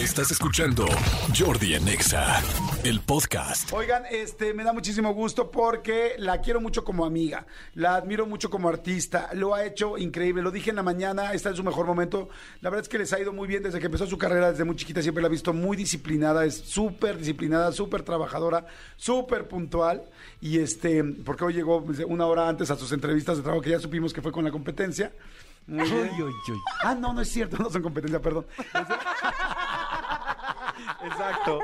Estás 0.00 0.30
escuchando 0.30 0.86
Jordi 1.38 1.74
en 1.74 1.86
Exa, 1.86 2.42
el 2.84 3.00
podcast. 3.00 3.70
Oigan, 3.70 4.04
este, 4.10 4.54
me 4.54 4.64
da 4.64 4.72
muchísimo 4.72 5.12
gusto 5.12 5.50
porque 5.50 6.14
la 6.16 6.40
quiero 6.40 6.58
mucho 6.58 6.84
como 6.84 7.04
amiga, 7.04 7.46
la 7.74 7.96
admiro 7.96 8.24
mucho 8.24 8.48
como 8.48 8.70
artista, 8.70 9.28
lo 9.34 9.54
ha 9.54 9.66
hecho 9.66 9.98
increíble, 9.98 10.40
lo 10.40 10.50
dije 10.50 10.70
en 10.70 10.76
la 10.76 10.82
mañana, 10.82 11.34
está 11.34 11.50
en 11.50 11.56
su 11.56 11.62
mejor 11.62 11.84
momento, 11.84 12.30
la 12.62 12.70
verdad 12.70 12.84
es 12.84 12.88
que 12.88 12.96
les 12.96 13.12
ha 13.12 13.20
ido 13.20 13.34
muy 13.34 13.46
bien 13.46 13.62
desde 13.62 13.78
que 13.78 13.86
empezó 13.86 14.06
su 14.06 14.16
carrera, 14.16 14.50
desde 14.52 14.64
muy 14.64 14.74
chiquita 14.74 15.02
siempre 15.02 15.20
la 15.20 15.28
he 15.28 15.32
visto 15.32 15.52
muy 15.52 15.76
disciplinada, 15.76 16.46
es 16.46 16.54
súper 16.56 17.18
disciplinada, 17.18 17.70
súper 17.70 18.02
trabajadora, 18.02 18.64
súper 18.96 19.48
puntual 19.48 20.04
y 20.40 20.60
este, 20.60 21.04
porque 21.04 21.44
hoy 21.44 21.52
llegó 21.52 21.84
pues, 21.84 21.98
una 22.08 22.24
hora 22.24 22.48
antes 22.48 22.70
a 22.70 22.76
sus 22.76 22.90
entrevistas 22.92 23.36
de 23.36 23.42
trabajo 23.42 23.60
que 23.60 23.70
ya 23.70 23.78
supimos 23.78 24.14
que 24.14 24.22
fue 24.22 24.32
con 24.32 24.46
la 24.46 24.50
competencia. 24.50 25.12
Muy 25.66 25.88
bien. 25.88 26.10
Ah, 26.82 26.94
no, 26.94 27.12
no 27.12 27.20
es 27.20 27.28
cierto, 27.28 27.56
no 27.58 27.70
son 27.70 27.82
competencia, 27.82 28.20
perdón. 28.20 28.46
Exacto, 31.04 31.60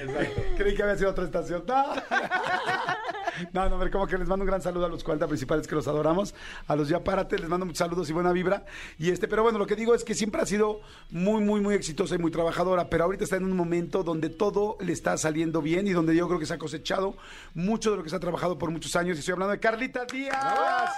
exacto. 0.00 0.42
Creí 0.56 0.74
que 0.74 0.82
había 0.82 0.96
sido 0.96 1.10
otra 1.10 1.24
estación. 1.24 1.64
No, 1.66 1.94
no, 3.52 3.68
no, 3.68 3.74
a 3.76 3.78
ver, 3.78 3.90
como 3.90 4.06
que 4.06 4.16
les 4.16 4.28
mando 4.28 4.44
un 4.44 4.46
gran 4.48 4.62
saludo 4.62 4.86
a 4.86 4.88
los 4.88 5.02
40 5.04 5.26
principales 5.26 5.66
que 5.66 5.74
los 5.74 5.86
adoramos. 5.88 6.34
A 6.68 6.76
los 6.76 6.88
ya 6.88 7.02
párate, 7.02 7.38
les 7.38 7.48
mando 7.48 7.66
muchos 7.66 7.78
saludos 7.78 8.08
y 8.08 8.12
buena 8.12 8.32
vibra. 8.32 8.64
Y 8.98 9.10
este, 9.10 9.28
pero 9.28 9.42
bueno, 9.42 9.58
lo 9.58 9.66
que 9.66 9.76
digo 9.76 9.94
es 9.94 10.04
que 10.04 10.14
siempre 10.14 10.40
ha 10.40 10.46
sido 10.46 10.80
muy, 11.10 11.42
muy, 11.42 11.60
muy 11.60 11.74
exitosa 11.74 12.14
y 12.14 12.18
muy 12.18 12.30
trabajadora, 12.30 12.88
pero 12.88 13.04
ahorita 13.04 13.24
está 13.24 13.36
en 13.36 13.44
un 13.44 13.56
momento 13.56 14.02
donde 14.02 14.30
todo 14.30 14.76
le 14.80 14.92
está 14.92 15.16
saliendo 15.18 15.60
bien 15.62 15.86
y 15.86 15.92
donde 15.92 16.14
yo 16.14 16.26
creo 16.28 16.38
que 16.38 16.46
se 16.46 16.54
ha 16.54 16.58
cosechado 16.58 17.16
mucho 17.54 17.90
de 17.90 17.96
lo 17.98 18.02
que 18.02 18.10
se 18.10 18.16
ha 18.16 18.20
trabajado 18.20 18.58
por 18.58 18.70
muchos 18.70 18.94
años. 18.96 19.16
Y 19.16 19.20
estoy 19.20 19.32
hablando 19.32 19.52
de 19.52 19.60
Carlita 19.60 20.04
Díaz. 20.04 20.92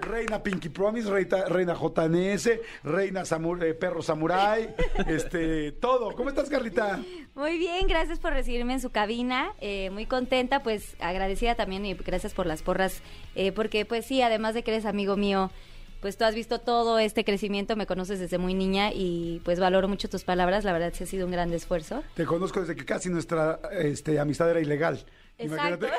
Reina 0.00 0.40
Pinky 0.40 0.68
Promise, 0.68 1.10
reina, 1.10 1.44
reina 1.46 1.74
JNS, 1.74 2.50
reina 2.84 3.22
Samu- 3.22 3.60
eh, 3.64 3.74
Perro 3.74 4.00
Samurai, 4.00 4.72
este, 5.08 5.72
todo. 5.72 6.12
¿Cómo 6.14 6.28
estás, 6.28 6.48
Carlita? 6.48 7.00
Muy 7.38 7.56
bien, 7.56 7.86
gracias 7.86 8.18
por 8.18 8.32
recibirme 8.32 8.72
en 8.72 8.80
su 8.80 8.90
cabina. 8.90 9.54
eh, 9.60 9.90
muy 9.90 10.06
contenta, 10.06 10.64
pues 10.64 10.96
agradecida 10.98 11.54
también 11.54 11.86
y 11.86 11.94
gracias 11.94 12.34
por 12.34 12.46
las 12.46 12.62
porras, 12.62 13.00
eh, 13.36 13.52
porque 13.52 13.84
pues 13.84 14.04
sí, 14.04 14.20
además 14.22 14.54
de 14.54 14.64
que 14.64 14.72
eres 14.72 14.84
amigo 14.84 15.16
mío, 15.16 15.52
pues 16.00 16.16
tú 16.16 16.24
has 16.24 16.34
visto 16.34 16.58
todo 16.60 16.98
este 16.98 17.24
crecimiento, 17.24 17.76
me 17.76 17.86
conoces 17.86 18.18
desde 18.18 18.38
muy 18.38 18.54
niña 18.54 18.90
y 18.92 19.40
pues 19.44 19.60
valoro 19.60 19.86
mucho 19.86 20.08
tus 20.08 20.24
palabras, 20.24 20.64
la 20.64 20.72
verdad 20.72 20.92
sí 20.92 21.04
ha 21.04 21.06
sido 21.06 21.26
un 21.26 21.32
gran 21.32 21.52
esfuerzo. 21.52 22.02
Te 22.14 22.24
conozco 22.24 22.58
desde 22.58 22.74
que 22.74 22.84
casi 22.84 23.08
nuestra 23.08 23.60
este, 23.70 24.18
amistad 24.18 24.50
era 24.50 24.58
ilegal. 24.58 25.06
Exacto. 25.38 25.86
Imagínate. 25.86 25.88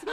Sí, 0.00 0.08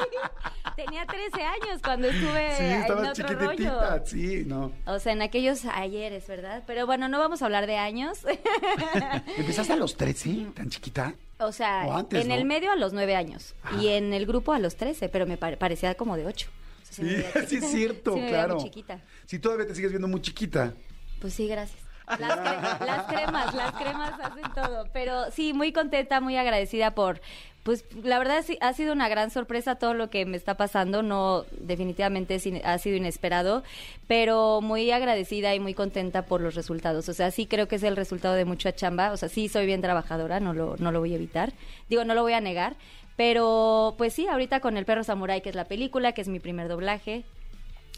Tenía 0.76 1.06
13 1.06 1.42
años 1.44 1.82
cuando 1.84 2.08
estuve 2.08 2.56
Sí, 2.58 2.64
en 2.64 2.84
otro 2.84 3.14
chiquititita, 3.14 3.90
rollo. 3.90 4.06
sí, 4.06 4.44
no. 4.46 4.72
O 4.86 5.00
sea, 5.00 5.14
en 5.14 5.22
aquellos 5.22 5.66
ayeres, 5.66 6.28
¿verdad? 6.28 6.64
Pero 6.66 6.86
bueno, 6.86 7.08
no 7.10 7.20
vamos 7.20 7.42
a 7.42 7.46
hablar 7.46 7.68
de 7.68 7.78
años. 7.78 8.20
¿Empezaste 9.38 9.74
a 9.74 9.76
los 9.76 9.96
13, 9.98 10.48
tan 10.56 10.70
chiquita? 10.70 11.14
O 11.40 11.52
sea, 11.52 11.84
O 11.88 11.94
antes, 11.98 12.22
en 12.22 12.30
¿no? 12.30 12.36
el 12.36 12.46
medio 12.46 12.72
a 12.72 12.76
los 12.76 12.94
9 12.94 13.16
años 13.16 13.54
y 13.80 13.90
en 13.90 14.14
el 14.14 14.26
grupo 14.26 14.54
a 14.54 14.60
los 14.60 14.76
13, 14.76 15.10
pero 15.10 15.26
me 15.26 15.38
pare- 15.38 15.58
parecía 15.58 15.96
como 15.96 16.16
de 16.18 16.26
8. 16.26 16.50
Sí, 16.90 17.02
sí 17.48 17.58
es 17.58 17.72
cierto, 17.72 18.14
sí 18.14 18.20
me 18.20 18.26
veía 18.26 18.38
claro. 18.40 18.56
muy 18.56 18.64
chiquita. 18.66 19.00
Sí, 19.26 19.40
todavía 19.40 19.68
te 19.68 19.76
sigues 19.76 19.92
viendo 19.92 20.08
muy 20.08 20.22
chiquita. 20.22 20.74
Pues 21.20 21.34
sí, 21.34 21.48
gracias. 21.48 21.82
Las, 22.20 22.38
cre- 22.38 22.80
las 22.86 23.04
cremas, 23.06 23.54
las 23.56 23.72
cremas 23.74 24.14
hacen 24.22 24.52
todo. 24.54 24.88
Pero 24.94 25.32
sí, 25.32 25.54
muy 25.54 25.72
contenta, 25.74 26.20
muy 26.22 26.38
agradecida 26.38 26.94
por, 26.96 27.22
pues 27.64 27.86
la 28.04 28.20
verdad 28.20 28.44
ha 28.60 28.74
sido 28.74 28.92
una 28.92 29.08
gran 29.08 29.32
sorpresa 29.32 29.76
todo 29.76 29.94
lo 29.94 30.10
que 30.10 30.26
me 30.26 30.36
está 30.36 30.56
pasando. 30.56 31.02
No, 31.02 31.46
definitivamente 31.52 32.38
ha 32.64 32.78
sido 32.78 32.98
inesperado, 32.98 33.64
pero 34.08 34.60
muy 34.62 34.92
agradecida 34.92 35.56
y 35.56 35.62
muy 35.62 35.74
contenta 35.74 36.26
por 36.26 36.42
los 36.42 36.56
resultados. 36.56 37.08
O 37.08 37.14
sea, 37.14 37.32
sí 37.32 37.46
creo 37.46 37.70
que 37.70 37.78
es 37.78 37.84
el 37.84 37.96
resultado 37.96 38.36
de 38.36 38.44
mucha 38.44 38.76
chamba. 38.76 39.14
O 39.14 39.18
sea, 39.18 39.30
sí 39.30 39.48
soy 39.48 39.66
bien 39.66 39.82
trabajadora, 39.82 40.42
no 40.42 40.54
lo, 40.54 40.76
no 40.78 40.92
lo 40.92 41.00
voy 41.00 41.14
a 41.14 41.16
evitar. 41.16 41.54
Digo, 41.90 42.04
no 42.04 42.14
lo 42.14 42.22
voy 42.22 42.34
a 42.34 42.42
negar. 42.42 42.76
Pero 43.16 43.96
pues 43.98 44.14
sí, 44.14 44.28
ahorita 44.28 44.60
con 44.60 44.76
El 44.76 44.86
Perro 44.86 45.04
Samurai, 45.04 45.42
que 45.42 45.50
es 45.50 45.56
la 45.56 45.66
película, 45.66 46.12
que 46.12 46.22
es 46.22 46.28
mi 46.28 46.40
primer 46.40 46.68
doblaje. 46.68 47.24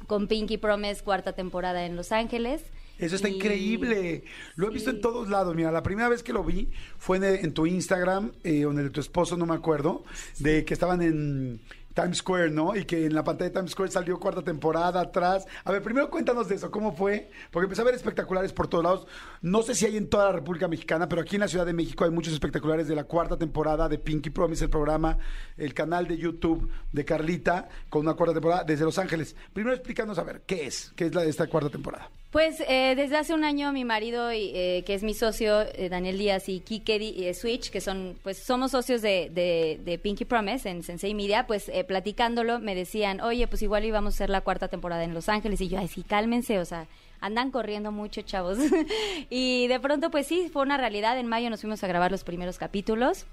Con 0.08 0.28
Pinky 0.28 0.58
Promise, 0.58 1.04
cuarta 1.04 1.34
temporada 1.34 1.86
en 1.86 1.96
Los 1.96 2.12
Ángeles. 2.12 2.62
Eso 2.98 3.16
está 3.16 3.30
increíble. 3.30 4.24
Lo 4.56 4.68
he 4.68 4.72
visto 4.72 4.90
en 4.90 5.02
todos 5.02 5.30
lados. 5.30 5.56
Mira, 5.56 5.72
la 5.72 5.84
primera 5.84 6.10
vez 6.10 6.24
que 6.24 6.34
lo 6.34 6.44
vi 6.44 6.70
fue 6.98 7.18
en, 7.18 7.24
en 7.24 7.54
tu 7.54 7.66
Instagram 7.66 8.32
eh, 8.44 8.66
o 8.66 8.72
en 8.72 8.80
el 8.80 8.86
de 8.86 8.90
tu 8.92 9.02
esposo, 9.02 9.38
no 9.38 9.46
me 9.46 9.56
acuerdo, 9.56 10.04
de 10.40 10.66
que 10.66 10.74
estaban 10.74 11.02
en 11.02 11.62
Times 11.96 12.18
Square, 12.18 12.52
¿no? 12.52 12.76
Y 12.76 12.84
que 12.84 13.06
en 13.06 13.16
la 13.16 13.24
pantalla 13.24 13.50
de 13.50 13.56
Times 13.56 13.72
Square 13.72 13.90
salió 13.90 14.20
cuarta 14.20 14.44
temporada 14.44 15.00
atrás. 15.00 15.48
A 15.64 15.72
ver, 15.72 15.82
primero 15.82 16.10
cuéntanos 16.10 16.48
de 16.50 16.56
eso, 16.56 16.70
¿cómo 16.70 16.94
fue? 16.94 17.32
Porque 17.52 17.66
empecé 17.66 17.82
a 17.82 17.86
ver 17.86 17.96
espectaculares 17.96 18.52
por 18.52 18.68
todos 18.68 18.84
lados. 18.84 19.08
No 19.42 19.64
sé 19.64 19.74
si 19.74 19.86
hay 19.86 19.96
en 19.96 20.10
toda 20.10 20.26
la 20.26 20.32
República 20.34 20.68
Mexicana, 20.68 21.08
pero 21.08 21.22
aquí 21.22 21.38
en 21.38 21.42
la 21.42 21.48
Ciudad 21.48 21.66
de 21.66 21.74
México 21.74 22.04
hay 22.04 22.12
muchos 22.12 22.34
espectaculares 22.34 22.88
de 22.88 22.96
la 22.96 23.06
cuarta 23.06 23.38
temporada 23.38 23.88
de 23.88 23.98
Pinky 23.98 24.30
Promise, 24.30 24.66
el 24.66 24.70
programa, 24.70 25.18
el 25.58 25.74
canal 25.74 26.06
de 26.06 26.18
YouTube 26.18 26.70
de 26.92 27.06
Carlita, 27.06 27.70
con 27.90 28.02
una 28.02 28.14
cuarta 28.14 28.34
temporada 28.34 28.64
desde 28.66 28.84
Los 28.84 29.00
Ángeles. 29.00 29.36
Primero 29.54 29.74
explícanos, 29.74 30.20
a 30.20 30.24
ver, 30.24 30.42
¿qué 30.46 30.68
es? 30.68 30.92
¿Qué 30.98 31.06
es 31.06 31.16
la 31.16 31.22
de 31.22 31.30
esta 31.30 31.48
cuarta 31.48 31.70
temporada? 31.70 32.10
Pues 32.32 32.62
eh, 32.68 32.96
desde 32.98 33.16
hace 33.16 33.34
un 33.34 33.46
año 33.46 33.72
mi 33.72 33.86
marido, 33.86 34.34
y, 34.34 34.52
eh, 34.54 34.84
que 34.86 34.94
es 34.94 35.04
mi 35.04 35.14
socio, 35.14 35.62
eh, 35.62 35.88
Daniel 35.88 36.18
Díaz 36.18 36.50
y 36.50 36.60
Kike 36.60 37.30
eh, 37.30 37.34
Switch, 37.34 37.70
que 37.70 37.80
son, 37.80 38.18
pues 38.24 38.40
somos 38.40 38.72
socios 38.72 39.02
de, 39.02 39.30
de- 39.34 39.80
de 39.86 39.98
Pinky 39.98 40.26
Promise 40.26 40.70
en 40.70 40.84
Sensei 40.84 41.14
Media, 41.14 41.48
pues 41.48 41.70
eh, 41.70 41.86
platicándolo 41.86 42.60
me 42.60 42.76
decían, 42.76 43.22
oye, 43.22 43.48
pues 43.48 43.62
igual 43.62 43.86
íbamos 43.86 44.14
a 44.14 44.18
hacer 44.18 44.30
la 44.30 44.42
cuarta 44.42 44.68
temporada 44.68 45.06
en 45.06 45.14
Los 45.14 45.30
Ángeles. 45.30 45.62
Y 45.62 45.70
yo, 45.70 45.80
ay, 45.80 45.88
sí, 45.88 46.04
cálmense, 46.04 46.60
o 46.60 46.66
sea, 46.66 46.88
andan 47.22 47.52
corriendo 47.52 47.94
mucho, 47.94 48.22
chavos. 48.22 48.58
y 49.30 49.68
de 49.68 49.80
pronto, 49.80 50.12
pues 50.12 50.28
sí, 50.28 50.50
fue 50.52 50.62
una 50.64 50.76
realidad. 50.76 51.18
En 51.18 51.28
mayo 51.28 51.50
nos 51.50 51.62
fuimos 51.62 51.86
a 51.86 51.88
grabar 51.88 52.12
los 52.12 52.26
primeros 52.26 52.58
capítulos 52.58 53.26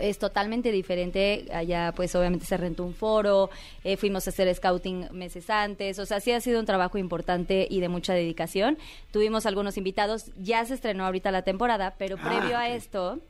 es 0.00 0.18
totalmente 0.18 0.72
diferente. 0.72 1.46
Allá, 1.52 1.92
pues, 1.94 2.14
obviamente 2.14 2.46
se 2.46 2.56
rentó 2.56 2.84
un 2.84 2.94
foro, 2.94 3.50
eh, 3.84 3.96
fuimos 3.96 4.26
a 4.26 4.30
hacer 4.30 4.52
scouting 4.54 5.08
meses 5.12 5.48
antes. 5.50 5.98
O 5.98 6.06
sea, 6.06 6.20
sí 6.20 6.32
ha 6.32 6.40
sido 6.40 6.60
un 6.60 6.66
trabajo 6.66 6.98
importante 6.98 7.66
y 7.68 7.80
de 7.80 7.88
mucha 7.88 8.14
dedicación. 8.14 8.78
Tuvimos 9.10 9.46
algunos 9.46 9.76
invitados. 9.76 10.30
Ya 10.36 10.64
se 10.64 10.74
estrenó 10.74 11.04
ahorita 11.04 11.30
la 11.30 11.42
temporada, 11.42 11.94
pero 11.98 12.16
Ah, 12.20 12.28
previo 12.28 12.56
a 12.56 12.68
esto, 12.68 13.20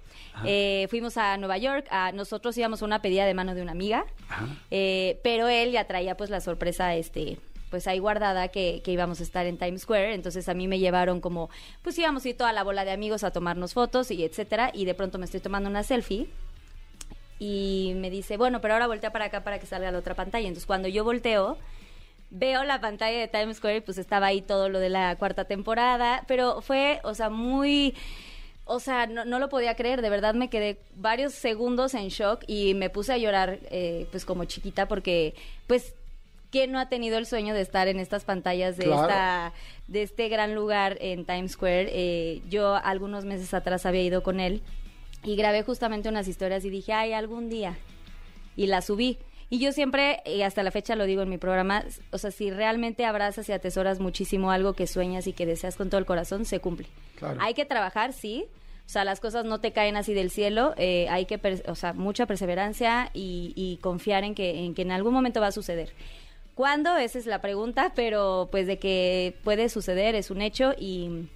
eh, 0.45 0.87
fuimos 0.91 1.17
a 1.17 1.37
Nueva 1.37 1.59
York. 1.59 1.87
A, 1.91 2.13
nosotros 2.13 2.57
íbamos 2.57 2.83
a 2.83 2.85
una 2.85 3.03
pedida 3.03 3.27
de 3.27 3.35
mano 3.35 3.55
de 3.55 3.63
una 3.63 3.73
amiga, 3.73 4.05
eh, 4.71 5.21
pero 5.23 5.49
él 5.49 5.73
ya 5.73 5.87
traía, 5.87 6.17
pues, 6.17 6.31
la 6.31 6.41
sorpresa, 6.41 6.95
este 6.95 7.39
pues 7.71 7.87
ahí 7.87 7.99
guardada 7.99 8.49
que, 8.49 8.81
que 8.83 8.93
íbamos 8.93 9.21
a 9.21 9.23
estar 9.23 9.47
en 9.47 9.59
Times 9.59 9.83
Square, 9.83 10.15
entonces 10.15 10.49
a 10.49 10.55
mí 10.55 10.69
me 10.69 10.79
llevaron 10.79 11.21
como, 11.21 11.51
pues 11.83 11.99
íbamos 11.99 12.25
a 12.25 12.29
ir 12.31 12.37
toda 12.37 12.53
la 12.53 12.65
bola 12.65 12.85
de 12.85 12.93
amigos 12.93 13.25
a 13.25 13.31
tomarnos 13.31 13.75
fotos 13.75 14.11
y 14.11 14.25
etcétera, 14.25 14.71
y 14.73 14.85
de 14.87 14.95
pronto 14.95 15.19
me 15.19 15.27
estoy 15.27 15.41
tomando 15.41 15.69
una 15.69 15.83
selfie 15.83 16.29
y 17.39 17.93
me 17.97 18.11
dice, 18.11 18.37
bueno, 18.37 18.61
pero 18.61 18.75
ahora 18.75 18.87
voltea 18.87 19.13
para 19.13 19.27
acá 19.27 19.45
para 19.45 19.59
que 19.59 19.67
salga 19.67 19.91
la 19.91 19.99
otra 19.99 20.15
pantalla. 20.15 20.47
Entonces, 20.49 20.67
cuando 20.67 20.89
yo 20.89 21.05
volteo, 21.05 21.57
veo 22.31 22.65
la 22.65 22.81
pantalla 22.81 23.19
de 23.19 23.29
Times 23.29 23.59
Square 23.59 23.77
y 23.77 23.81
pues 23.81 23.97
estaba 23.99 24.27
ahí 24.27 24.43
todo 24.43 24.69
lo 24.69 24.81
de 24.81 24.89
la 24.89 25.17
cuarta 25.17 25.45
temporada, 25.45 26.25
pero 26.27 26.61
fue, 26.63 27.01
o 27.05 27.15
sea, 27.15 27.31
muy... 27.31 27.95
O 28.71 28.81
sea, 28.81 29.07
no, 29.07 29.25
no 29.25 29.39
lo 29.39 29.49
podía 29.49 29.75
creer, 29.77 30.03
de 30.03 30.11
verdad 30.11 30.35
me 30.35 30.51
quedé 30.51 30.79
varios 30.95 31.33
segundos 31.33 31.95
en 31.95 32.09
shock 32.09 32.45
y 32.47 32.75
me 32.75 32.91
puse 32.91 33.15
a 33.15 33.17
llorar 33.17 33.61
eh, 33.71 34.07
pues 34.11 34.27
como 34.27 34.45
chiquita 34.45 34.87
porque 34.87 35.35
pues 35.67 35.95
¿quién 36.51 36.71
no 36.73 36.79
ha 36.79 36.91
tenido 36.91 37.17
el 37.17 37.25
sueño 37.25 37.55
de 37.55 37.63
estar 37.63 37.89
en 37.89 37.99
estas 37.99 38.25
pantallas 38.25 38.77
de 38.77 38.85
Claro. 38.85 39.03
esta 39.05 39.53
de 39.87 40.03
este 40.03 40.29
gran 40.29 40.55
lugar 40.55 40.99
en 41.01 41.25
Times 41.25 41.53
Square? 41.53 41.89
Eh, 41.91 42.43
yo 42.51 42.75
algunos 42.77 43.25
meses 43.25 43.55
atrás 43.55 43.87
había 43.87 44.03
ido 44.03 44.23
con 44.23 44.39
él 44.39 44.61
y 45.25 45.37
grabé 45.37 45.63
justamente 45.63 46.09
unas 46.09 46.29
historias 46.29 46.65
y 46.65 46.71
dije, 46.71 46.93
ay, 46.93 47.13
algún 47.13 47.49
día. 47.49 47.77
Y 48.57 48.67
las 48.67 48.87
subí. 48.87 49.19
Y 49.51 49.61
yo 49.61 49.73
siempre, 49.73 50.23
y 50.27 50.43
hasta 50.43 50.63
la 50.63 50.71
fecha 50.71 50.95
lo 50.95 51.07
digo 51.07 51.23
en 51.23 51.31
mi 51.31 51.39
programa, 51.39 51.85
o 52.13 52.19
sea, 52.19 52.31
si 52.31 52.51
realmente 52.51 53.07
abrazas 53.07 53.49
y 53.49 53.53
atesoras 53.53 53.99
muchísimo 53.99 54.51
algo 54.51 54.75
que 54.75 54.87
sueñas 54.87 55.27
y 55.27 55.33
que 55.33 55.47
deseas 55.47 55.77
con 55.77 55.89
todo 55.89 55.99
el 55.99 56.07
corazón, 56.07 56.45
se 56.45 56.61
cumple. 56.61 56.89
Claro. 57.17 57.39
Hay 57.41 57.55
que 57.55 57.65
trabajar, 57.65 58.13
sí. 58.13 58.45
O 58.85 58.91
sea, 58.91 59.05
las 59.05 59.21
cosas 59.21 59.45
no 59.45 59.61
te 59.61 59.73
caen 59.73 59.97
así 59.97 60.13
del 60.15 60.31
cielo. 60.31 60.75
eh, 60.77 61.09
hay 61.11 61.25
que, 61.27 61.41
o 61.67 61.75
sea, 61.75 61.93
mucha 61.95 62.27
perseverancia 62.27 63.11
y, 63.15 63.53
y 63.55 63.79
confiar 63.79 64.25
en 64.25 64.35
que, 64.35 64.65
en 64.65 64.75
que 64.75 64.83
en 64.83 64.93
algún 64.93 65.15
momento 65.15 65.41
va 65.41 65.49
a 65.49 65.53
suceder. 65.53 65.93
¿Cuándo? 66.55 66.97
Esa 66.97 67.19
es 67.19 67.27
la 67.27 67.41
pregunta, 67.41 67.93
pero 67.95 68.49
pues 68.51 68.67
de 68.67 68.79
que 68.79 69.37
puede 69.45 69.69
suceder 69.69 70.15
es 70.15 70.31
un 70.31 70.43
hecho 70.43 70.75
y 70.77 71.29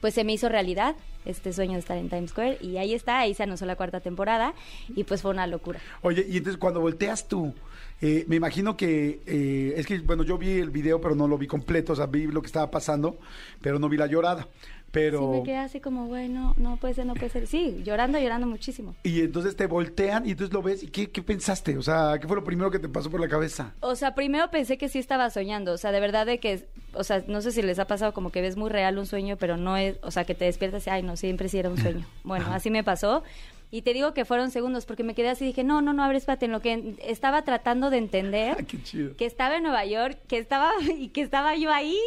pues 0.00 0.14
se 0.14 0.22
me 0.22 0.34
hizo 0.34 0.48
realidad 0.48 0.96
este 1.26 1.52
sueño 1.52 1.74
de 1.74 1.80
estar 1.80 1.96
en 1.96 2.08
Times 2.08 2.30
Square 2.30 2.58
y 2.60 2.78
ahí 2.78 2.94
está, 2.94 3.20
ahí 3.20 3.34
se 3.34 3.42
anunció 3.42 3.66
la 3.66 3.76
cuarta 3.76 4.00
temporada 4.00 4.54
y 4.88 5.04
pues 5.04 5.22
fue 5.22 5.30
una 5.30 5.46
locura. 5.46 5.80
Oye, 6.02 6.24
y 6.28 6.38
entonces 6.38 6.58
cuando 6.58 6.80
volteas 6.80 7.28
tú, 7.28 7.52
eh, 8.00 8.24
me 8.28 8.36
imagino 8.36 8.76
que, 8.76 9.20
eh, 9.26 9.74
es 9.76 9.86
que, 9.86 9.98
bueno, 10.00 10.22
yo 10.22 10.36
vi 10.36 10.50
el 10.50 10.70
video, 10.70 11.00
pero 11.00 11.14
no 11.14 11.26
lo 11.26 11.38
vi 11.38 11.46
completo, 11.46 11.94
o 11.94 11.96
sea, 11.96 12.06
vi 12.06 12.26
lo 12.26 12.42
que 12.42 12.46
estaba 12.46 12.70
pasando, 12.70 13.18
pero 13.60 13.78
no 13.78 13.88
vi 13.88 13.96
la 13.96 14.06
llorada. 14.06 14.48
Pero... 14.90 15.20
Sí, 15.20 15.38
me 15.38 15.42
quedé 15.42 15.56
así 15.56 15.80
como, 15.80 16.06
bueno, 16.06 16.54
no 16.56 16.76
puede 16.76 16.94
ser, 16.94 17.06
no 17.06 17.14
puede 17.14 17.28
ser. 17.28 17.46
Sí, 17.46 17.82
llorando, 17.84 18.18
llorando 18.18 18.46
muchísimo. 18.46 18.94
Y 19.02 19.20
entonces 19.20 19.56
te 19.56 19.66
voltean 19.66 20.26
y 20.26 20.30
entonces 20.30 20.52
lo 20.52 20.62
ves 20.62 20.82
y 20.82 20.88
¿qué, 20.88 21.10
qué 21.10 21.22
pensaste? 21.22 21.76
O 21.76 21.82
sea, 21.82 22.18
¿qué 22.20 22.26
fue 22.26 22.36
lo 22.36 22.44
primero 22.44 22.70
que 22.70 22.78
te 22.78 22.88
pasó 22.88 23.10
por 23.10 23.20
la 23.20 23.28
cabeza? 23.28 23.74
O 23.80 23.94
sea, 23.94 24.14
primero 24.14 24.50
pensé 24.50 24.78
que 24.78 24.88
sí 24.88 24.98
estaba 24.98 25.28
soñando, 25.30 25.72
o 25.72 25.78
sea, 25.78 25.92
de 25.92 26.00
verdad 26.00 26.26
de 26.26 26.38
que, 26.38 26.66
o 26.94 27.04
sea, 27.04 27.24
no 27.26 27.40
sé 27.42 27.52
si 27.52 27.62
les 27.62 27.78
ha 27.78 27.86
pasado 27.86 28.12
como 28.12 28.30
que 28.30 28.40
ves 28.40 28.56
muy 28.56 28.70
real 28.70 28.98
un 28.98 29.06
sueño, 29.06 29.36
pero 29.36 29.56
no 29.56 29.76
es, 29.76 29.98
o 30.02 30.10
sea, 30.10 30.24
que 30.24 30.34
te 30.34 30.46
despiertas 30.46 30.86
y, 30.86 30.90
ay, 30.90 31.02
no, 31.02 31.16
siempre 31.16 31.48
sí 31.48 31.58
era 31.58 31.70
un 31.70 31.78
sueño. 31.78 32.06
Bueno, 32.24 32.46
así 32.52 32.70
me 32.70 32.82
pasó. 32.82 33.22
Y 33.70 33.82
te 33.82 33.92
digo 33.92 34.14
que 34.14 34.24
fueron 34.24 34.50
segundos, 34.50 34.86
porque 34.86 35.02
me 35.02 35.14
quedé 35.14 35.28
así 35.28 35.44
y 35.44 35.48
dije, 35.48 35.64
no, 35.64 35.82
no, 35.82 35.92
no, 35.92 36.04
a 36.04 36.08
ver, 36.08 36.16
espérate, 36.16 36.46
en 36.46 36.52
lo 36.52 36.60
que 36.60 36.94
estaba 37.02 37.42
tratando 37.42 37.90
de 37.90 37.98
entender, 37.98 38.64
qué 38.66 38.82
chido. 38.82 39.16
que 39.16 39.26
estaba 39.26 39.56
en 39.56 39.64
Nueva 39.64 39.84
York, 39.84 40.18
que 40.28 40.38
estaba, 40.38 40.70
y 40.98 41.08
que 41.08 41.22
estaba 41.22 41.56
yo 41.56 41.72
ahí. 41.72 41.98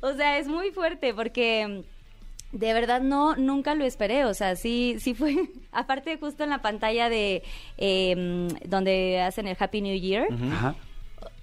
O 0.00 0.12
sea, 0.12 0.38
es 0.38 0.46
muy 0.46 0.70
fuerte, 0.70 1.12
porque 1.12 1.84
de 2.52 2.72
verdad 2.72 3.00
no, 3.00 3.36
nunca 3.36 3.74
lo 3.74 3.84
esperé, 3.84 4.24
o 4.24 4.34
sea, 4.34 4.56
sí, 4.56 4.96
sí 4.98 5.14
fue, 5.14 5.36
aparte 5.72 6.16
justo 6.18 6.44
en 6.44 6.50
la 6.50 6.62
pantalla 6.62 7.08
de, 7.08 7.42
eh, 7.78 8.48
donde 8.66 9.20
hacen 9.20 9.46
el 9.46 9.56
Happy 9.58 9.80
New 9.80 9.96
Year, 9.98 10.26
Ajá. 10.32 10.74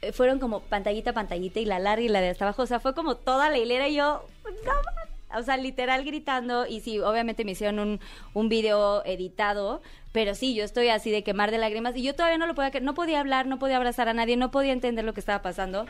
eh, 0.01 0.12
fueron 0.12 0.39
como 0.39 0.62
pantallita, 0.62 1.13
pantallita 1.13 1.59
y 1.59 1.65
la 1.65 1.80
larga 1.80 2.04
y 2.04 2.09
la 2.09 2.21
de 2.21 2.30
hasta 2.30 2.45
abajo. 2.45 2.63
O 2.63 2.65
sea, 2.68 2.80
fue 2.80 2.94
como 2.94 3.15
toda 3.15 3.50
la 3.50 3.57
hilera 3.57 3.88
y 3.88 3.95
yo, 3.95 4.25
no 4.44 4.74
man". 4.74 5.39
O 5.39 5.44
sea, 5.44 5.57
literal 5.57 6.06
gritando. 6.06 6.65
Y 6.65 6.80
sí, 6.80 7.00
obviamente 7.00 7.44
me 7.44 7.51
hicieron 7.51 7.80
un, 7.80 8.00
un 8.33 8.48
video 8.48 9.04
editado. 9.06 9.81
Pero 10.13 10.33
sí, 10.36 10.56
yo 10.56 10.63
estoy 10.63 10.88
así 10.88 11.12
de 11.12 11.21
quemar 11.24 11.51
de 11.51 11.57
lágrimas. 11.57 11.98
Y 11.98 12.01
yo 12.01 12.15
todavía 12.15 12.38
no 12.38 12.48
lo 12.48 12.56
podía, 12.56 12.71
no 12.80 12.94
podía 12.94 13.19
hablar, 13.19 13.45
no 13.45 13.59
podía 13.59 13.75
abrazar 13.75 14.07
a 14.07 14.13
nadie, 14.13 14.38
no 14.38 14.51
podía 14.51 14.71
entender 14.71 15.04
lo 15.04 15.13
que 15.13 15.19
estaba 15.19 15.42
pasando. 15.42 15.86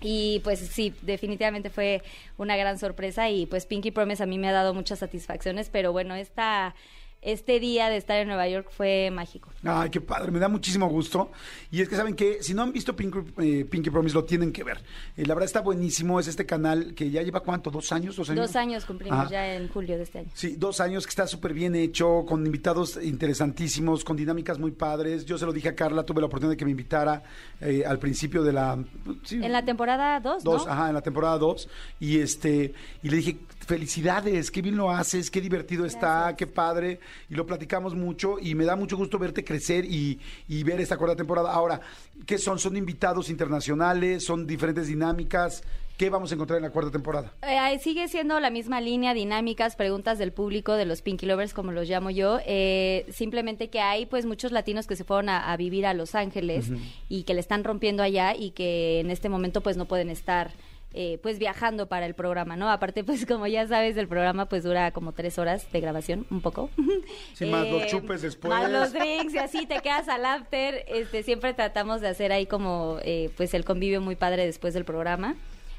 Y 0.00 0.40
pues 0.44 0.60
sí, 0.60 0.94
definitivamente 1.02 1.70
fue 1.70 2.02
una 2.36 2.56
gran 2.56 2.78
sorpresa. 2.78 3.28
Y 3.30 3.46
pues 3.46 3.66
Pinky 3.66 3.90
Promise 3.90 4.22
a 4.22 4.26
mí 4.26 4.38
me 4.38 4.48
ha 4.48 4.52
dado 4.52 4.74
muchas 4.74 5.00
satisfacciones. 5.00 5.68
Pero 5.70 5.92
bueno, 5.92 6.14
esta, 6.14 6.74
este 7.20 7.58
día 7.58 7.88
de 7.90 7.96
estar 7.96 8.16
en 8.18 8.28
Nueva 8.28 8.48
York 8.48 8.68
fue 8.70 9.10
mágico. 9.10 9.50
Ay, 9.64 9.90
qué 9.90 10.00
padre, 10.00 10.30
me 10.30 10.38
da 10.38 10.48
muchísimo 10.48 10.88
gusto. 10.88 11.30
Y 11.70 11.80
es 11.82 11.88
que 11.88 11.96
saben 11.96 12.14
que 12.14 12.42
si 12.42 12.54
no 12.54 12.62
han 12.62 12.72
visto 12.72 12.94
Pinky, 12.94 13.18
eh, 13.38 13.64
Pinky 13.68 13.90
Promise, 13.90 14.14
lo 14.14 14.24
tienen 14.24 14.52
que 14.52 14.62
ver. 14.62 14.78
Eh, 15.16 15.26
la 15.26 15.34
verdad 15.34 15.46
está 15.46 15.60
buenísimo, 15.60 16.20
es 16.20 16.28
este 16.28 16.46
canal 16.46 16.94
que 16.94 17.10
ya 17.10 17.22
lleva 17.22 17.40
cuánto, 17.40 17.70
dos 17.70 17.90
años, 17.92 18.16
dos 18.16 18.30
años. 18.30 18.46
Dos 18.46 18.56
años 18.56 18.84
cumplimos 18.84 19.18
Ajá. 19.18 19.30
ya 19.30 19.54
en 19.54 19.68
julio 19.68 19.96
de 19.96 20.04
este 20.04 20.20
año. 20.20 20.28
Sí, 20.32 20.54
dos 20.56 20.80
años 20.80 21.06
que 21.06 21.10
está 21.10 21.26
súper 21.26 21.54
bien 21.54 21.74
hecho, 21.74 22.24
con 22.26 22.46
invitados 22.46 22.98
interesantísimos, 23.02 24.04
con 24.04 24.16
dinámicas 24.16 24.58
muy 24.58 24.70
padres. 24.70 25.24
Yo 25.24 25.38
se 25.38 25.44
lo 25.46 25.52
dije 25.52 25.68
a 25.70 25.74
Carla, 25.74 26.04
tuve 26.04 26.20
la 26.20 26.26
oportunidad 26.26 26.52
de 26.52 26.56
que 26.56 26.64
me 26.64 26.70
invitara 26.70 27.22
eh, 27.60 27.82
al 27.86 27.98
principio 27.98 28.42
de 28.42 28.52
la... 28.52 28.78
sí, 29.24 29.40
En 29.42 29.52
la 29.52 29.64
temporada 29.64 30.20
2, 30.20 30.44
Dos, 30.44 30.66
¿no? 30.66 30.72
ajá, 30.72 30.88
en 30.88 30.94
la 30.94 31.02
temporada 31.02 31.36
2. 31.38 31.68
Y 32.00 32.20
este, 32.20 32.72
y 33.02 33.10
le 33.10 33.16
dije, 33.16 33.38
felicidades, 33.68 34.50
qué 34.50 34.62
bien 34.62 34.76
lo 34.76 34.90
haces, 34.90 35.30
qué 35.30 35.42
divertido 35.42 35.84
está, 35.84 36.34
qué 36.36 36.46
padre. 36.46 36.98
Y 37.28 37.34
lo 37.34 37.46
platicamos 37.46 37.94
mucho 37.94 38.38
y 38.40 38.54
me 38.54 38.64
da 38.64 38.74
mucho 38.74 38.96
gusto 38.96 39.18
verte 39.18 39.44
crecer 39.44 39.84
y, 39.84 40.18
y 40.48 40.62
ver 40.64 40.80
esta 40.80 40.96
cuarta 40.96 41.14
temporada. 41.14 41.52
Ahora, 41.52 41.80
¿qué 42.26 42.38
son? 42.38 42.58
¿Son 42.58 42.76
invitados 42.76 43.28
internacionales? 43.28 44.24
¿Son 44.24 44.46
diferentes 44.46 44.86
dinámicas? 44.86 45.62
¿Qué 45.98 46.10
vamos 46.10 46.30
a 46.30 46.34
encontrar 46.36 46.58
en 46.58 46.62
la 46.62 46.70
cuarta 46.70 46.92
temporada? 46.92 47.32
Eh, 47.42 47.78
sigue 47.80 48.06
siendo 48.08 48.38
la 48.40 48.50
misma 48.50 48.80
línea, 48.80 49.14
dinámicas, 49.14 49.76
preguntas 49.76 50.16
del 50.16 50.32
público, 50.32 50.74
de 50.74 50.86
los 50.86 51.02
Pinky 51.02 51.26
Lovers, 51.26 51.52
como 51.52 51.72
los 51.72 51.88
llamo 51.88 52.10
yo. 52.10 52.38
Eh, 52.46 53.04
simplemente 53.10 53.68
que 53.68 53.80
hay 53.80 54.06
pues 54.06 54.24
muchos 54.24 54.52
latinos 54.52 54.86
que 54.86 54.96
se 54.96 55.04
fueron 55.04 55.28
a, 55.28 55.52
a 55.52 55.56
vivir 55.56 55.84
a 55.86 55.94
Los 55.94 56.14
Ángeles 56.14 56.70
y 57.08 57.24
que 57.24 57.34
le 57.34 57.40
están 57.40 57.64
rompiendo 57.64 58.02
allá 58.02 58.34
y 58.34 58.52
que 58.52 59.00
en 59.00 59.10
este 59.10 59.28
momento 59.28 59.60
pues 59.60 59.76
no 59.76 59.86
pueden 59.86 60.08
estar 60.08 60.52
eh, 60.94 61.18
pues 61.22 61.38
viajando 61.38 61.86
para 61.86 62.06
el 62.06 62.14
programa, 62.14 62.56
¿no? 62.56 62.70
Aparte 62.70 63.04
pues 63.04 63.26
como 63.26 63.46
ya 63.46 63.66
sabes 63.66 63.96
el 63.96 64.08
programa 64.08 64.46
pues 64.48 64.64
dura 64.64 64.90
como 64.90 65.12
tres 65.12 65.38
horas 65.38 65.70
de 65.70 65.80
grabación, 65.80 66.26
un 66.30 66.40
poco. 66.40 66.70
Sí, 67.32 67.46
más 67.46 67.68
los 67.70 67.86
chupes 67.86 68.22
después. 68.22 68.50
Más 68.50 68.70
los 68.70 68.92
drinks 68.92 69.32
y 69.34 69.38
así 69.38 69.66
te 69.66 69.80
quedas 69.80 70.08
al 70.08 70.24
after. 70.24 70.84
Este, 70.88 71.22
siempre 71.22 71.54
tratamos 71.54 72.00
de 72.00 72.08
hacer 72.08 72.32
ahí 72.32 72.46
como 72.46 72.98
eh, 73.02 73.30
pues 73.36 73.54
el 73.54 73.64
convivio 73.64 74.00
muy 74.00 74.16
padre 74.16 74.44
después 74.44 74.74
del 74.74 74.84
programa. 74.84 75.36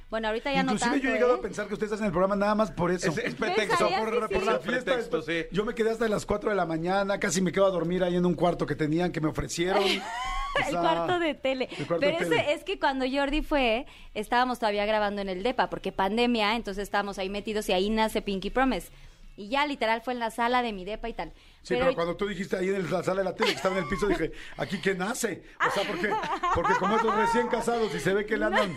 Bueno, 0.10 0.28
ahorita 0.30 0.52
ya 0.52 0.62
Inclusive 0.62 0.86
no 0.88 0.92
tanto, 0.94 1.04
yo 1.04 1.10
he 1.12 1.14
llegado 1.14 1.36
¿eh? 1.36 1.38
a 1.38 1.42
pensar 1.42 1.68
que 1.68 1.74
ustedes 1.76 1.92
hacen 1.94 2.08
el 2.08 2.12
programa 2.12 2.36
nada 2.36 2.56
más 2.56 2.72
por 2.72 2.90
eso. 2.92 3.10
Es, 3.12 3.18
es 3.20 3.36
pretexto. 3.36 3.78
¿Sabías 3.78 4.00
por, 4.02 4.28
que 4.28 4.36
por 4.36 4.44
sí? 4.44 4.46
la 4.50 4.56
Es 4.56 4.62
fiesta. 4.64 4.84
pretexto, 4.86 5.22
sí. 5.22 5.46
Yo 5.52 5.66
me 5.66 5.76
quedé 5.76 5.92
hasta 5.92 6.08
las 6.08 6.26
4 6.26 6.50
de 6.50 6.56
la 6.56 6.66
mañana, 6.66 7.20
casi 7.20 7.42
me 7.42 7.52
quedo 7.52 7.68
a 7.68 7.70
dormir 7.70 8.04
ahí 8.04 8.16
en 8.16 8.26
un 8.26 8.34
cuarto 8.34 8.66
que 8.66 8.76
tenían, 8.76 9.12
que 9.12 9.22
me 9.22 9.28
ofrecieron. 9.30 9.84
O 9.84 10.68
el 10.68 10.72
cuarto 10.76 11.20
de 11.20 11.36
tele. 11.36 11.68
cuarto 11.68 11.98
Pero 12.00 12.18
de 12.18 12.24
ese- 12.26 12.30
tele. 12.36 12.54
es 12.54 12.64
que 12.64 12.80
cuando 12.80 13.06
Jordi 13.10 13.44
fue, 13.44 13.86
estábamos 14.16 14.58
todavía 14.58 14.86
grabando 14.88 15.22
en 15.22 15.30
el 15.30 15.44
DEPA, 15.44 15.70
porque 15.70 15.92
pandemia, 15.92 16.56
entonces 16.56 16.82
estábamos 16.84 17.20
ahí 17.20 17.30
metidos 17.30 17.70
y 17.70 17.74
ahí 17.74 17.90
nace 17.92 18.24
Pinky 18.24 18.50
Promise. 18.50 18.90
Y 19.38 19.48
ya 19.50 19.66
literal 19.68 20.02
fue 20.02 20.14
en 20.14 20.20
la 20.20 20.32
sala 20.32 20.62
de 20.64 20.74
mi 20.74 20.84
DEPA 20.86 21.08
y 21.08 21.14
tal. 21.14 21.32
Sí, 21.62 21.76
pero, 21.78 21.94
cuando 21.94 22.18
tú 22.18 22.28
dijiste 22.28 22.58
ahí 22.58 22.68
en 22.70 22.92
la 22.92 23.04
sala 23.04 23.20
de 23.20 23.24
la 23.26 23.36
tele 23.36 23.52
que 23.52 23.56
estaba 23.58 23.78
en 23.78 23.84
el 23.84 23.90
piso, 23.90 24.08
dije, 24.08 24.32
¿aquí 24.58 24.82
qué 24.82 24.96
nace? 24.96 25.44
O 25.66 25.72
sea, 25.72 25.84
porque, 25.88 26.10
porque 26.56 26.74
como 26.80 26.96
estos 26.98 27.16
recién 27.16 27.48
casados 27.48 27.94
y 27.96 28.00
se 28.00 28.14
ve 28.14 28.26
que 28.26 28.36
le 28.36 28.46
andan 28.46 28.76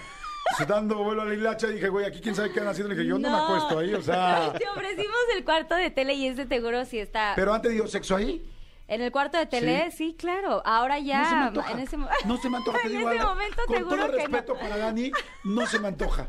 dando 0.67 0.97
vuelo 1.03 1.23
a 1.23 1.25
la 1.25 1.35
hilacha, 1.35 1.67
dije, 1.69 1.89
güey, 1.89 2.05
aquí 2.07 2.21
quién 2.21 2.35
sabe 2.35 2.51
qué 2.53 2.61
andan 2.61 2.73
haciendo. 2.73 2.93
Le 2.95 2.97
dije, 3.01 3.09
yo 3.09 3.19
no, 3.19 3.31
me 3.31 3.37
acuesto 3.37 3.79
ahí, 3.79 3.95
o 3.95 4.03
sea... 4.03 4.53
Te 4.59 4.69
ofrecimos 4.69 5.17
el 5.37 5.45
cuarto 5.45 5.75
de 5.75 5.91
tele 5.91 6.15
y 6.15 6.27
ese 6.27 6.47
te 6.47 6.61
juro 6.61 6.85
si 6.85 6.99
está... 6.99 7.33
Pero 7.37 7.53
antes 7.55 7.73
dio 7.73 7.87
sexo 7.87 8.17
ahí. 8.17 8.49
En 8.89 9.01
el 9.01 9.11
cuarto 9.11 9.39
de 9.39 9.47
tele, 9.47 9.91
sí, 9.91 10.15
claro. 10.19 10.61
Ahora 10.67 10.99
ya... 10.99 11.51
no. 11.51 11.67
En 11.69 11.79
ese, 11.79 11.97
No 11.97 12.37
se 12.37 12.51
me 12.51 12.59
antoja, 12.59 12.79
te 12.83 12.87
en 12.89 12.99
digo 12.99 13.11
ese 13.11 13.25
momento 13.25 13.63
Con 13.67 13.77
te 13.77 13.81
todo 13.83 13.91
que 13.91 13.97
no. 13.97 14.09
respeto 14.09 14.55
para 14.55 14.77
Dani, 14.77 15.13
no 15.45 15.67
se 15.67 15.79
me 15.79 15.89
antoja. 15.89 16.29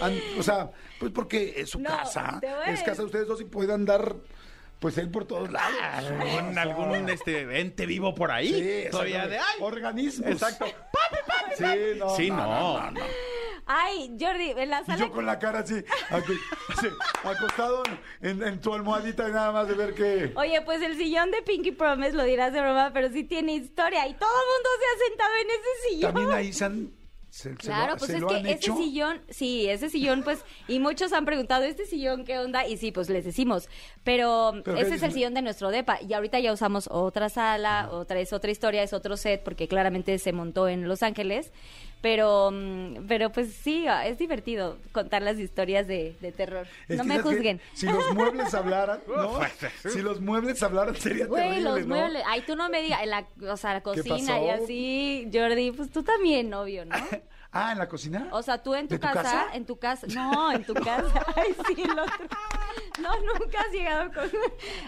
An- 0.00 0.18
o 0.38 0.42
sea, 0.42 0.70
pues 1.00 1.12
porque 1.12 1.54
es 1.56 1.70
su 1.70 1.78
No, 1.80 1.88
casa, 1.90 2.40
es 2.66 2.82
casa 2.82 3.02
de 3.02 3.06
ustedes 3.06 3.26
dos 3.28 3.40
y 3.40 3.44
pueden 3.44 3.70
andar, 3.72 4.14
pues 4.78 4.98
él 4.98 5.10
por 5.10 5.24
todos 5.26 5.50
lados. 5.50 5.74
Algún, 5.82 6.58
algún 6.58 7.08
este, 7.08 7.60
ente 7.60 7.86
vivo 7.86 8.14
por 8.14 8.30
ahí. 8.30 8.52
Sí, 8.84 8.90
Todavía 8.90 9.26
de. 9.26 9.38
¡Ay! 9.38 9.44
organismos. 9.60 10.30
Exacto. 10.30 10.66
Sí, 11.56 11.64
no, 11.98 12.10
Sí, 12.16 12.30
no, 12.30 12.36
no. 12.36 12.44
no, 12.46 12.80
no, 12.82 12.90
no. 12.92 13.00
Ay, 13.66 14.14
Jordi, 14.20 14.50
en 14.50 14.68
la 14.68 14.82
Y 14.82 14.84
sala... 14.84 14.98
yo 14.98 15.10
con 15.10 15.24
la 15.24 15.38
cara 15.38 15.60
así, 15.60 15.76
acu- 16.10 16.38
así, 16.68 16.86
acostado 17.22 17.82
en, 18.20 18.42
en 18.42 18.60
tu 18.60 18.74
almohadita 18.74 19.26
y 19.26 19.32
nada 19.32 19.52
más 19.52 19.66
de 19.68 19.72
ver 19.74 19.94
que... 19.94 20.32
Oye, 20.36 20.60
pues 20.60 20.82
el 20.82 20.98
sillón 20.98 21.30
de 21.30 21.40
Pinky 21.40 21.70
Promise 21.72 22.12
lo 22.12 22.24
dirás 22.24 22.52
de 22.52 22.60
broma, 22.60 22.90
pero 22.92 23.08
sí 23.10 23.24
tiene 23.24 23.54
historia 23.54 24.06
y 24.06 24.12
todo 24.14 24.28
el 24.28 24.46
mundo 24.52 24.68
se 24.78 24.84
ha 24.84 25.08
sentado 25.08 25.34
en 25.40 25.48
ese 25.48 25.88
sillón. 25.88 26.12
También 26.14 26.36
ahí 26.38 26.52
se 26.52 26.64
han... 26.66 26.92
se- 27.34 27.50
se 27.50 27.56
Claro, 27.56 27.92
lo, 27.94 27.98
pues 27.98 28.10
se 28.12 28.16
es 28.18 28.20
lo 28.22 28.28
que 28.28 28.52
ese 28.52 28.72
sillón, 28.76 29.20
sí, 29.28 29.68
ese 29.68 29.90
sillón, 29.90 30.22
pues, 30.22 30.44
y 30.68 30.78
muchos 30.78 31.12
han 31.12 31.24
preguntado, 31.24 31.64
¿este 31.64 31.84
sillón 31.84 32.24
qué 32.24 32.38
onda? 32.38 32.64
Y 32.68 32.76
sí, 32.76 32.92
pues 32.92 33.10
les 33.10 33.24
decimos, 33.24 33.68
pero, 34.04 34.52
¿Pero 34.64 34.76
qué 34.76 34.82
ese 34.82 34.94
es 34.94 35.02
el 35.02 35.12
sillón 35.12 35.34
de 35.34 35.42
nuestro 35.42 35.70
depa, 35.70 35.98
y 36.00 36.12
ahorita 36.12 36.38
ya 36.38 36.52
usamos 36.52 36.88
otra 36.92 37.28
sala, 37.28 37.88
otra 37.90 38.20
es 38.20 38.32
otra 38.32 38.52
historia, 38.52 38.84
es 38.84 38.92
otro 38.92 39.16
set, 39.16 39.42
porque 39.42 39.66
claramente 39.66 40.16
se 40.20 40.32
montó 40.32 40.68
en 40.68 40.86
Los 40.86 41.02
Ángeles, 41.02 41.50
pero, 42.04 42.50
mm, 42.52 43.06
pero 43.08 43.32
pues 43.32 43.54
sí, 43.54 43.86
es 44.04 44.18
divertido 44.18 44.76
contar 44.92 45.22
las 45.22 45.38
historias 45.38 45.86
de, 45.86 46.14
de 46.20 46.32
terror. 46.32 46.66
Es 46.86 46.98
no 46.98 47.04
me 47.04 47.18
juzguen. 47.18 47.62
Si 47.72 47.86
los 47.86 48.12
muebles 48.12 48.52
hablaran, 48.52 49.00
¿no? 49.08 49.40
si 49.90 50.02
los 50.02 50.20
muebles 50.20 50.62
hablaran 50.62 50.94
sería 50.96 51.24
Güey, 51.26 51.42
terrible, 51.44 51.70
los 51.70 51.86
¿no? 51.86 51.96
muebles. 51.96 52.22
Ay, 52.26 52.42
tú 52.42 52.56
no 52.56 52.68
me 52.68 52.82
digas, 52.82 53.00
en 53.02 53.08
la, 53.08 53.26
o 53.50 53.56
sea, 53.56 53.72
la 53.72 53.80
cocina 53.82 54.38
y 54.38 54.50
así, 54.50 55.30
Jordi, 55.32 55.72
pues 55.72 55.90
tú 55.90 56.02
también, 56.02 56.52
obvio, 56.52 56.84
¿no? 56.84 56.94
Ah, 57.56 57.70
¿en 57.70 57.78
la 57.78 57.88
cocina? 57.88 58.28
O 58.32 58.42
sea, 58.42 58.60
tú 58.60 58.74
en 58.74 58.88
tu, 58.88 58.96
¿De 58.96 58.98
tu 58.98 59.06
casa, 59.06 59.22
casa? 59.22 59.46
en 59.54 59.64
tu 59.64 59.78
casa, 59.78 60.06
no, 60.08 60.50
en 60.50 60.64
tu 60.64 60.74
casa, 60.74 61.24
ay, 61.36 61.54
sí, 61.68 61.82
el 61.82 61.96
otro. 61.96 62.26
No, 63.00 63.10
nunca 63.20 63.60
has 63.60 63.70
llegado 63.70 64.12
con... 64.12 64.28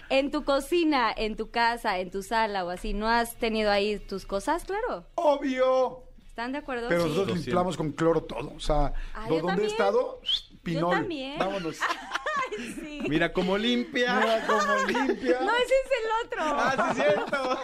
En 0.09 0.31
tu 0.31 0.43
cocina, 0.43 1.13
en 1.15 1.37
tu 1.37 1.49
casa, 1.49 1.97
en 1.99 2.11
tu 2.11 2.23
sala 2.23 2.65
o 2.65 2.69
así, 2.69 2.93
¿no 2.93 3.07
has 3.07 3.37
tenido 3.37 3.71
ahí 3.71 3.99
tus 3.99 4.25
cosas? 4.25 4.65
Claro. 4.65 5.05
¡Obvio! 5.15 6.06
¿Están 6.37 6.51
de 6.51 6.59
acuerdo? 6.59 6.87
Pero 6.87 7.01
Sí. 7.01 7.09
nosotros 7.09 7.29
Lo 7.29 7.43
limpiamos 7.43 7.75
con 7.77 7.91
cloro 7.93 8.21
todo. 8.21 8.53
O 8.55 8.59
sea, 8.59 8.93
Ah, 9.15 9.25
yo 9.27 9.41
donde 9.41 9.63
he 9.63 9.65
estado, 9.65 10.21
pinol. 10.61 10.91
también. 10.91 11.39
Vámonos. 11.39 11.79
Ay, 12.59 12.75
sí. 12.79 13.01
Mira 13.09 13.33
cómo 13.33 13.57
limpia. 13.57 14.19
Mira 14.19 14.45
cómo 14.45 14.75
limpia. 14.85 15.39
No, 15.41 15.51
ese 15.55 15.73
es 15.73 15.91
el 15.97 16.11
otro. 16.27 16.41
Ah, 16.43 16.93
sí, 16.93 17.01
es 17.01 17.07
cierto. 17.07 17.59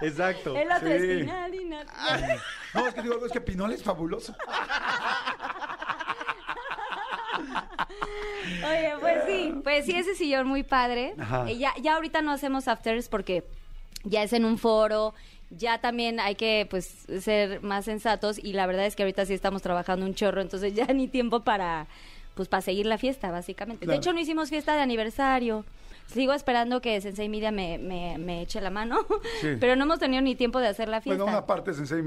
Exacto. 0.00 0.56
el 0.56 0.70
otro 0.70 0.86
sí. 0.86 0.94
es 0.94 1.20
final 1.22 1.54
y 1.56 1.64
nada. 1.64 2.38
No, 2.72 2.86
es 2.86 2.94
que 2.94 3.02
digo, 3.02 3.26
es 3.26 3.32
que 3.32 3.40
pinol 3.40 3.72
es 3.72 3.82
fabuloso. 3.82 4.32
Oye, 8.64 8.92
pues 9.00 9.24
sí, 9.26 9.54
pues 9.64 9.84
sí, 9.86 9.96
ese 9.96 10.14
sillón 10.14 10.46
muy 10.46 10.62
padre. 10.62 11.14
Ajá. 11.18 11.50
Eh, 11.50 11.58
ya, 11.58 11.74
ya 11.80 11.96
ahorita 11.96 12.22
no 12.22 12.30
hacemos 12.30 12.68
afters 12.68 13.08
porque 13.08 13.44
ya 14.04 14.22
es 14.22 14.32
en 14.32 14.44
un 14.44 14.56
foro, 14.58 15.14
ya 15.56 15.80
también 15.80 16.18
hay 16.20 16.34
que 16.34 16.66
pues 16.70 17.06
ser 17.20 17.62
más 17.62 17.84
sensatos 17.84 18.38
y 18.42 18.52
la 18.52 18.66
verdad 18.66 18.86
es 18.86 18.96
que 18.96 19.02
ahorita 19.02 19.26
sí 19.26 19.34
estamos 19.34 19.62
trabajando 19.62 20.06
un 20.06 20.14
chorro, 20.14 20.40
entonces 20.40 20.74
ya 20.74 20.86
ni 20.86 21.08
tiempo 21.08 21.40
para 21.40 21.86
pues 22.34 22.48
para 22.48 22.62
seguir 22.62 22.86
la 22.86 22.96
fiesta, 22.96 23.30
básicamente. 23.30 23.84
Claro. 23.84 23.92
De 23.92 23.98
hecho, 24.00 24.12
no 24.14 24.20
hicimos 24.20 24.48
fiesta 24.48 24.74
de 24.74 24.80
aniversario. 24.80 25.64
Sigo 26.06 26.32
esperando 26.32 26.80
que 26.80 27.00
Sensei 27.00 27.28
Media 27.28 27.52
me, 27.52 27.78
me, 27.78 28.18
me 28.18 28.42
eche 28.42 28.60
la 28.60 28.70
mano, 28.70 29.06
Sí. 29.40 29.48
pero 29.60 29.76
no 29.76 29.84
hemos 29.84 29.98
tenido 29.98 30.20
ni 30.22 30.34
tiempo 30.34 30.58
de 30.58 30.66
hacer 30.68 30.88
la 30.88 31.00
fiesta. 31.00 31.22
Bueno, 31.22 31.38
una 31.38 31.46
parte 31.46 31.72
Sensei 31.74 32.02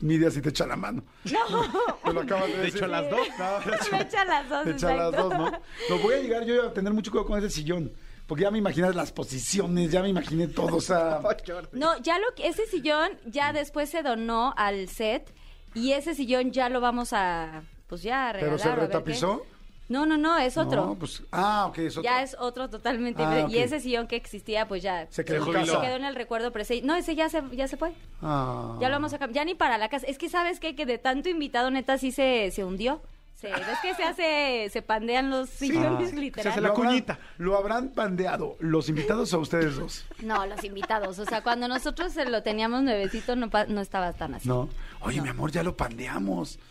Media 0.00 0.30
si 0.30 0.40
te 0.40 0.48
echa 0.50 0.66
la 0.66 0.76
mano. 0.76 1.02
No. 1.24 1.92
Te 2.04 2.12
lo 2.12 2.20
acabas 2.22 2.46
de 2.48 2.56
De 2.56 2.62
decir. 2.62 2.76
hecho, 2.78 2.86
las 2.86 3.10
dos. 3.10 3.28
No, 3.38 3.70
de 3.70 3.76
hecho- 3.76 3.92
Me 3.92 4.00
echa 4.02 4.24
las 4.24 4.48
dos, 4.48 4.64
te 4.64 4.70
echa 4.70 4.94
las 4.96 5.12
dos, 5.12 5.34
¿no? 5.34 5.50
No, 5.50 5.98
voy 6.02 6.14
a 6.14 6.18
llegar 6.20 6.44
yo 6.44 6.66
a 6.68 6.72
tener 6.72 6.92
mucho 6.92 7.10
cuidado 7.10 7.26
con 7.28 7.38
ese 7.38 7.50
sillón. 7.50 7.92
Porque 8.26 8.42
ya 8.42 8.50
me 8.50 8.58
imaginé 8.58 8.92
las 8.92 9.12
posiciones, 9.12 9.90
ya 9.90 10.02
me 10.02 10.08
imaginé 10.08 10.48
todo, 10.48 10.76
o 10.76 10.80
sea... 10.80 11.20
No, 11.72 11.96
ya 11.98 12.18
lo 12.18 12.34
que 12.34 12.48
ese 12.48 12.66
sillón 12.66 13.10
ya 13.24 13.52
después 13.52 13.88
se 13.88 14.02
donó 14.02 14.52
al 14.56 14.88
set 14.88 15.32
y 15.74 15.92
ese 15.92 16.14
sillón 16.14 16.50
ya 16.50 16.68
lo 16.68 16.80
vamos 16.80 17.12
a 17.12 17.62
pues 17.86 18.02
ya 18.02 18.30
a 18.30 18.32
¿Pero 18.32 18.56
regalar. 18.56 18.60
se 18.60 18.68
o 18.68 18.72
a 18.72 18.74
ver 18.74 18.80
qué. 18.80 18.86
retapizó? 18.86 19.46
No, 19.88 20.04
no, 20.04 20.16
no, 20.18 20.36
es 20.36 20.56
otro. 20.56 20.84
No, 20.84 20.94
pues, 20.96 21.22
ah, 21.30 21.66
ok, 21.68 21.78
es 21.78 21.96
otro. 21.96 22.02
Ya 22.02 22.22
es 22.22 22.36
otro 22.40 22.68
totalmente 22.68 23.22
Ah. 23.22 23.46
Y 23.48 23.58
ese 23.58 23.78
sillón 23.78 24.08
que 24.08 24.16
existía, 24.16 24.66
pues 24.66 24.82
ya 24.82 25.06
Se 25.10 25.24
quedó 25.24 25.54
en 25.54 25.64
se 25.64 25.80
quedó 25.80 25.94
en 25.94 26.04
el 26.04 26.16
recuerdo, 26.16 26.50
pero 26.50 26.62
ese, 26.62 26.82
no, 26.82 26.96
ese 26.96 27.14
ya 27.14 27.28
se, 27.28 27.40
ya 27.52 27.68
se 27.68 27.76
fue. 27.76 27.92
Ah. 28.20 28.76
Ya 28.80 28.88
lo 28.88 28.96
vamos 28.96 29.12
a 29.12 29.18
cambiar. 29.18 29.36
Ya 29.36 29.44
ni 29.44 29.54
para 29.54 29.78
la 29.78 29.88
casa. 29.88 30.06
Es 30.08 30.18
que, 30.18 30.28
¿sabes 30.28 30.58
qué? 30.58 30.74
Que 30.74 30.86
de 30.86 30.98
tanto 30.98 31.28
invitado, 31.28 31.70
neta, 31.70 31.98
sí 31.98 32.10
se, 32.10 32.50
se 32.50 32.64
hundió. 32.64 33.00
Se, 33.36 33.48
¿Ves 33.48 33.78
que 33.82 33.94
se 33.94 34.02
hace, 34.02 34.70
se 34.72 34.80
pandean 34.80 35.28
los 35.28 35.50
sillones, 35.50 36.10
Ah. 36.12 36.16
literal? 36.16 36.42
Se 36.42 36.48
hace 36.48 36.60
la 36.62 36.68
¿Lo 36.68 36.74
habrán- 36.74 36.88
cuñita. 36.90 37.18
¿Lo 37.36 37.56
habrán 37.58 37.88
pandeado 37.90 38.56
los 38.60 38.88
invitados 38.88 39.32
o 39.34 39.40
ustedes 39.40 39.76
dos? 39.76 40.06
No, 40.22 40.46
los 40.46 40.64
invitados. 40.64 41.18
O 41.18 41.24
sea, 41.26 41.42
cuando 41.42 41.68
nosotros 41.68 42.12
se 42.14 42.24
lo 42.24 42.42
teníamos 42.42 42.82
nuevecito, 42.82 43.36
no, 43.36 43.50
no 43.68 43.80
estaba 43.82 44.14
tan 44.14 44.34
así. 44.36 44.48
No. 44.48 44.70
Oye, 45.00 45.20
mi 45.20 45.28
amor, 45.28 45.50
ya 45.52 45.62
lo 45.62 45.76
pandeamos. 45.76 46.58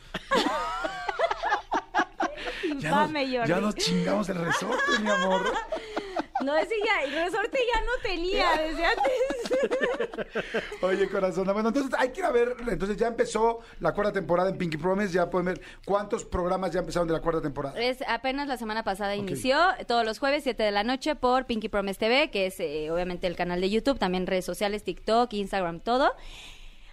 Ya 2.79 2.89
Infame, 2.89 3.27
nos, 3.37 3.47
ya 3.47 3.59
nos 3.61 3.75
chingamos 3.75 4.27
el 4.29 4.37
resorte, 4.37 4.99
mi 5.01 5.09
amor. 5.09 5.41
No, 6.43 6.55
ese 6.57 6.75
ya, 6.83 7.03
el 7.03 7.13
resorte 7.13 7.59
ya 7.73 7.81
no 7.81 7.91
tenía 8.03 8.57
desde 8.57 8.85
antes. 8.85 10.63
Oye, 10.81 11.07
corazón. 11.07 11.45
Bueno, 11.45 11.69
entonces 11.69 11.93
hay 11.97 12.09
que 12.09 12.19
ir 12.19 12.25
a 12.25 12.31
ver. 12.31 12.55
Entonces 12.67 12.97
ya 12.97 13.07
empezó 13.07 13.59
la 13.79 13.93
cuarta 13.93 14.11
temporada 14.11 14.49
en 14.49 14.57
Pinky 14.57 14.77
Promise. 14.77 15.13
Ya 15.13 15.29
pueden 15.29 15.45
ver 15.45 15.61
cuántos 15.85 16.25
programas 16.25 16.71
ya 16.71 16.79
empezaron 16.79 17.07
de 17.07 17.13
la 17.13 17.21
cuarta 17.21 17.41
temporada. 17.41 17.79
Es 17.79 18.03
apenas 18.07 18.47
la 18.47 18.57
semana 18.57 18.83
pasada 18.83 19.15
inició, 19.15 19.57
todos 19.87 20.05
los 20.05 20.19
jueves, 20.19 20.43
7 20.43 20.61
de 20.61 20.71
la 20.71 20.83
noche, 20.83 21.15
por 21.15 21.45
Pinky 21.45 21.69
Promise 21.69 21.99
TV, 21.99 22.29
que 22.31 22.47
es 22.47 22.59
eh, 22.59 22.91
obviamente 22.91 23.27
el 23.27 23.35
canal 23.35 23.61
de 23.61 23.69
YouTube, 23.69 23.97
también 23.97 24.27
redes 24.27 24.45
sociales, 24.45 24.83
TikTok, 24.83 25.31
Instagram, 25.33 25.79
todo. 25.79 26.11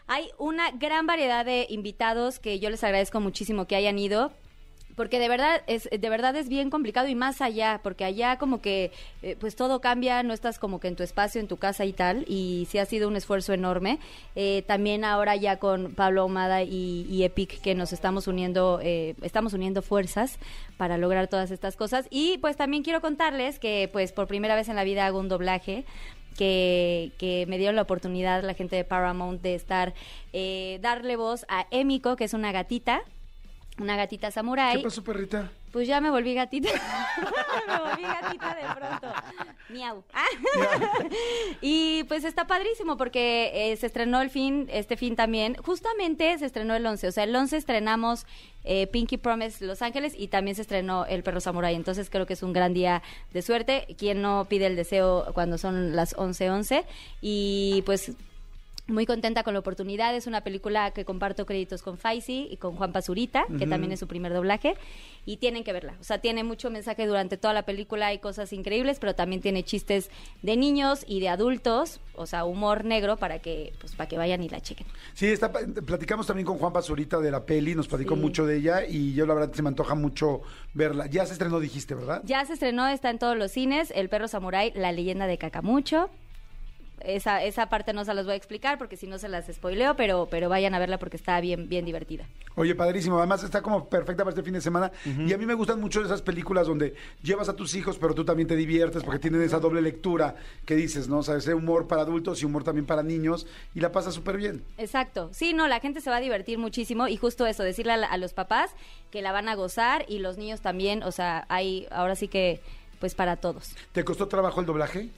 Hay 0.06 0.30
una 0.38 0.70
gran 0.72 1.06
variedad 1.06 1.44
de 1.44 1.66
invitados 1.68 2.38
que 2.38 2.60
yo 2.60 2.70
les 2.70 2.84
agradezco 2.84 3.20
muchísimo 3.20 3.66
que 3.66 3.76
hayan 3.76 3.98
ido. 3.98 4.32
Porque 4.96 5.18
de 5.18 5.28
verdad 5.28 5.62
es 5.66 5.88
de 5.90 6.08
verdad 6.08 6.36
es 6.36 6.48
bien 6.48 6.70
complicado 6.70 7.08
y 7.08 7.14
más 7.14 7.40
allá, 7.40 7.80
porque 7.82 8.04
allá 8.04 8.36
como 8.38 8.60
que 8.60 8.92
eh, 9.22 9.36
pues 9.38 9.56
todo 9.56 9.80
cambia, 9.80 10.22
no 10.22 10.34
estás 10.34 10.58
como 10.58 10.80
que 10.80 10.88
en 10.88 10.96
tu 10.96 11.02
espacio, 11.02 11.40
en 11.40 11.48
tu 11.48 11.56
casa 11.56 11.84
y 11.84 11.92
tal, 11.92 12.24
y 12.28 12.66
sí 12.70 12.78
ha 12.78 12.84
sido 12.84 13.08
un 13.08 13.16
esfuerzo 13.16 13.52
enorme. 13.52 13.98
Eh, 14.36 14.64
también 14.66 15.04
ahora 15.04 15.36
ya 15.36 15.58
con 15.58 15.94
Pablo 15.94 16.22
Ahumada 16.22 16.62
y, 16.62 17.22
Epic 17.22 17.60
que 17.60 17.74
nos 17.74 17.92
estamos 17.92 18.26
uniendo, 18.26 18.80
eh, 18.82 19.14
estamos 19.22 19.52
uniendo 19.52 19.80
fuerzas 19.80 20.38
para 20.76 20.98
lograr 20.98 21.28
todas 21.28 21.50
estas 21.50 21.76
cosas. 21.76 22.06
Y 22.10 22.38
pues 22.38 22.56
también 22.56 22.82
quiero 22.82 23.00
contarles 23.00 23.58
que 23.58 23.88
pues 23.92 24.12
por 24.12 24.26
primera 24.26 24.54
vez 24.56 24.68
en 24.68 24.76
la 24.76 24.84
vida 24.84 25.06
hago 25.06 25.20
un 25.20 25.28
doblaje 25.28 25.84
que, 26.36 27.12
que 27.18 27.46
me 27.48 27.58
dieron 27.58 27.76
la 27.76 27.82
oportunidad 27.82 28.42
la 28.42 28.54
gente 28.54 28.76
de 28.76 28.84
Paramount 28.84 29.40
de 29.42 29.54
estar, 29.54 29.94
eh, 30.32 30.78
darle 30.82 31.16
voz 31.16 31.44
a 31.48 31.66
Emiko, 31.70 32.16
que 32.16 32.24
es 32.24 32.34
una 32.34 32.52
gatita, 32.52 33.02
una 33.78 33.96
gatita 33.96 34.28
¿Qué 34.28 34.32
samurái. 34.32 34.82
pasó, 34.82 35.02
perrita? 35.02 35.50
Pues 35.72 35.88
ya 35.88 36.00
me 36.00 36.10
volví 36.10 36.34
gatita. 36.34 36.68
me 37.66 37.78
volví 37.78 38.02
gatita 38.02 38.54
de 38.54 38.74
pronto. 38.74 39.08
Miau. 39.70 40.04
y 41.62 42.04
pues 42.04 42.24
está 42.24 42.46
padrísimo 42.46 42.98
porque 42.98 43.50
eh, 43.54 43.76
se 43.76 43.86
estrenó 43.86 44.20
el 44.20 44.28
fin, 44.28 44.68
este 44.70 44.98
fin 44.98 45.16
también. 45.16 45.56
Justamente 45.56 46.38
se 46.38 46.44
estrenó 46.44 46.74
el 46.74 46.84
11. 46.84 47.08
O 47.08 47.12
sea, 47.12 47.24
el 47.24 47.34
11 47.34 47.56
estrenamos 47.56 48.26
eh, 48.64 48.86
Pinky 48.88 49.16
Promise 49.16 49.64
Los 49.64 49.80
Ángeles 49.80 50.14
y 50.16 50.28
también 50.28 50.54
se 50.54 50.62
estrenó 50.62 51.06
El 51.06 51.22
Perro 51.22 51.40
Samurai. 51.40 51.74
Entonces 51.74 52.10
creo 52.10 52.26
que 52.26 52.34
es 52.34 52.42
un 52.42 52.52
gran 52.52 52.74
día 52.74 53.02
de 53.32 53.40
suerte. 53.40 53.86
Quien 53.96 54.20
no 54.20 54.44
pide 54.48 54.66
el 54.66 54.76
deseo 54.76 55.32
cuando 55.32 55.56
son 55.56 55.96
las 55.96 56.14
11:11. 56.16 56.84
Y 57.22 57.82
pues 57.86 58.12
muy 58.92 59.06
contenta 59.06 59.42
con 59.42 59.54
la 59.54 59.60
oportunidad. 59.60 60.14
Es 60.14 60.26
una 60.26 60.42
película 60.42 60.90
que 60.92 61.04
comparto 61.04 61.46
créditos 61.46 61.82
con 61.82 61.98
Faisy 61.98 62.48
y 62.50 62.56
con 62.58 62.76
Juan 62.76 62.92
Pazurita, 62.92 63.44
que 63.58 63.66
también 63.66 63.92
es 63.92 64.00
su 64.00 64.06
primer 64.06 64.32
doblaje. 64.32 64.74
Y 65.24 65.36
tienen 65.36 65.62
que 65.64 65.72
verla. 65.72 65.94
O 66.00 66.04
sea, 66.04 66.18
tiene 66.20 66.42
mucho 66.44 66.68
mensaje 66.70 67.06
durante 67.06 67.36
toda 67.36 67.54
la 67.54 67.62
película. 67.64 68.08
Hay 68.08 68.18
cosas 68.18 68.52
increíbles, 68.52 68.98
pero 68.98 69.14
también 69.14 69.40
tiene 69.40 69.62
chistes 69.62 70.10
de 70.42 70.56
niños 70.56 71.04
y 71.06 71.20
de 71.20 71.28
adultos. 71.28 72.00
O 72.14 72.26
sea, 72.26 72.44
humor 72.44 72.84
negro 72.84 73.16
para 73.16 73.38
que, 73.38 73.72
pues, 73.80 73.94
para 73.94 74.08
que 74.08 74.18
vayan 74.18 74.42
y 74.42 74.48
la 74.48 74.60
chequen. 74.60 74.86
Sí, 75.14 75.26
está, 75.26 75.50
platicamos 75.52 76.26
también 76.26 76.44
con 76.46 76.58
Juan 76.58 76.72
Pazurita 76.72 77.18
de 77.20 77.30
la 77.30 77.44
peli, 77.46 77.74
nos 77.74 77.88
platicó 77.88 78.14
Sí. 78.16 78.20
mucho 78.20 78.46
de 78.46 78.56
ella 78.56 78.84
y 78.86 79.14
yo 79.14 79.24
la 79.26 79.34
verdad 79.34 79.52
se 79.54 79.62
me 79.62 79.68
antoja 79.68 79.94
mucho 79.94 80.42
verla. 80.74 81.06
Ya 81.06 81.24
se 81.24 81.32
estrenó, 81.34 81.60
dijiste, 81.60 81.94
¿verdad? 81.94 82.20
Ya 82.24 82.44
se 82.44 82.54
estrenó, 82.54 82.88
está 82.88 83.08
en 83.10 83.18
todos 83.18 83.36
los 83.36 83.52
cines. 83.52 83.92
El 83.94 84.08
perro 84.08 84.26
samurái, 84.28 84.72
la 84.74 84.90
leyenda 84.92 85.26
de 85.26 85.38
Cacamucho. 85.38 86.10
Esa, 87.00 87.42
esa 87.42 87.68
parte 87.68 87.92
no 87.92 88.04
se 88.04 88.14
las 88.14 88.26
voy 88.26 88.34
a 88.34 88.36
explicar 88.36 88.78
porque 88.78 88.96
si 88.96 89.08
no 89.08 89.18
se 89.18 89.28
las 89.28 89.46
spoileo, 89.52 89.96
pero, 89.96 90.28
pero 90.30 90.48
vayan 90.48 90.72
a 90.74 90.78
verla 90.78 90.98
porque 90.98 91.16
está 91.16 91.40
bien, 91.40 91.68
bien 91.68 91.84
divertida. 91.84 92.26
Oye, 92.54 92.76
padrísimo. 92.76 93.18
Además 93.18 93.42
está 93.42 93.60
como 93.60 93.88
perfecta 93.88 94.22
para 94.22 94.30
este 94.30 94.44
fin 94.44 94.52
de 94.54 94.60
semana. 94.60 94.92
Y 95.04 95.32
a 95.32 95.38
mí 95.38 95.44
me 95.44 95.54
gustan 95.54 95.80
mucho 95.80 96.00
esas 96.04 96.22
películas 96.22 96.68
donde 96.68 96.94
llevas 97.22 97.48
a 97.48 97.56
tus 97.56 97.74
hijos, 97.74 97.98
pero 97.98 98.14
tú 98.14 98.24
también 98.24 98.46
te 98.46 98.54
diviertes 98.54 99.02
porque 99.02 99.18
tienen 99.18 99.42
esa 99.42 99.58
doble 99.58 99.82
lectura 99.82 100.36
que 100.64 100.76
dices, 100.76 101.08
¿no? 101.08 101.18
O 101.18 101.22
sea, 101.24 101.36
ese 101.36 101.54
humor 101.54 101.88
para 101.88 102.02
adultos 102.02 102.40
y 102.40 102.44
humor 102.46 102.62
también 102.62 102.86
para 102.86 103.02
niños 103.02 103.48
y 103.74 103.80
la 103.80 103.90
pasas 103.90 104.14
súper 104.14 104.36
bien. 104.36 104.62
Exacto. 104.78 105.30
Sí, 105.32 105.54
no, 105.54 105.66
la 105.66 105.80
gente 105.80 106.00
se 106.00 106.10
va 106.10 106.16
a 106.16 106.20
divertir 106.20 106.58
muchísimo 106.58 107.08
y 107.08 107.16
justo 107.16 107.46
eso, 107.46 107.64
decirle 107.64 107.92
a, 107.94 107.96
la- 107.96 108.06
a 108.06 108.16
los 108.16 108.32
papás 108.32 108.70
que 109.10 109.22
la 109.22 109.32
van 109.32 109.48
a 109.48 109.56
gozar 109.56 110.04
y 110.08 110.20
los 110.20 110.38
niños 110.38 110.60
también, 110.60 111.02
o 111.02 111.10
sea, 111.10 111.46
hay 111.48 111.88
ahora 111.90 112.14
sí 112.14 112.28
que 112.28 112.60
pues 113.00 113.16
para 113.16 113.34
todos. 113.36 113.74
¿Te 113.90 114.04
costó 114.04 114.28
trabajo 114.28 114.60
el 114.60 114.66
doblaje? 114.66 115.08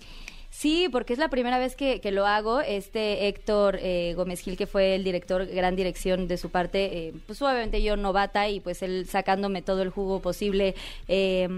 Sí, 0.57 0.89
porque 0.91 1.13
es 1.13 1.19
la 1.19 1.29
primera 1.29 1.59
vez 1.59 1.75
que, 1.75 2.01
que 2.01 2.13
lo 2.13 2.27
hago. 2.27 2.61
Este 2.61 3.27
Héctor 3.27 3.77
eh, 3.83 4.15
Gómez 4.17 4.41
Gil, 4.41 4.57
que 4.57 4.69
fue 4.69 4.95
el 4.95 5.03
director, 5.03 5.47
gran 5.47 5.75
dirección 5.75 6.29
de 6.29 6.37
su 6.39 6.49
parte, 6.49 7.09
eh, 7.09 7.13
pues 7.27 7.43
obviamente 7.43 7.83
yo 7.83 7.97
novata 7.97 8.49
y 8.49 8.61
pues 8.61 8.81
él 8.83 9.05
sacándome 9.09 9.63
todo 9.63 9.83
el 9.83 9.91
jugo 9.91 10.21
posible, 10.21 10.77
eh, 11.09 11.49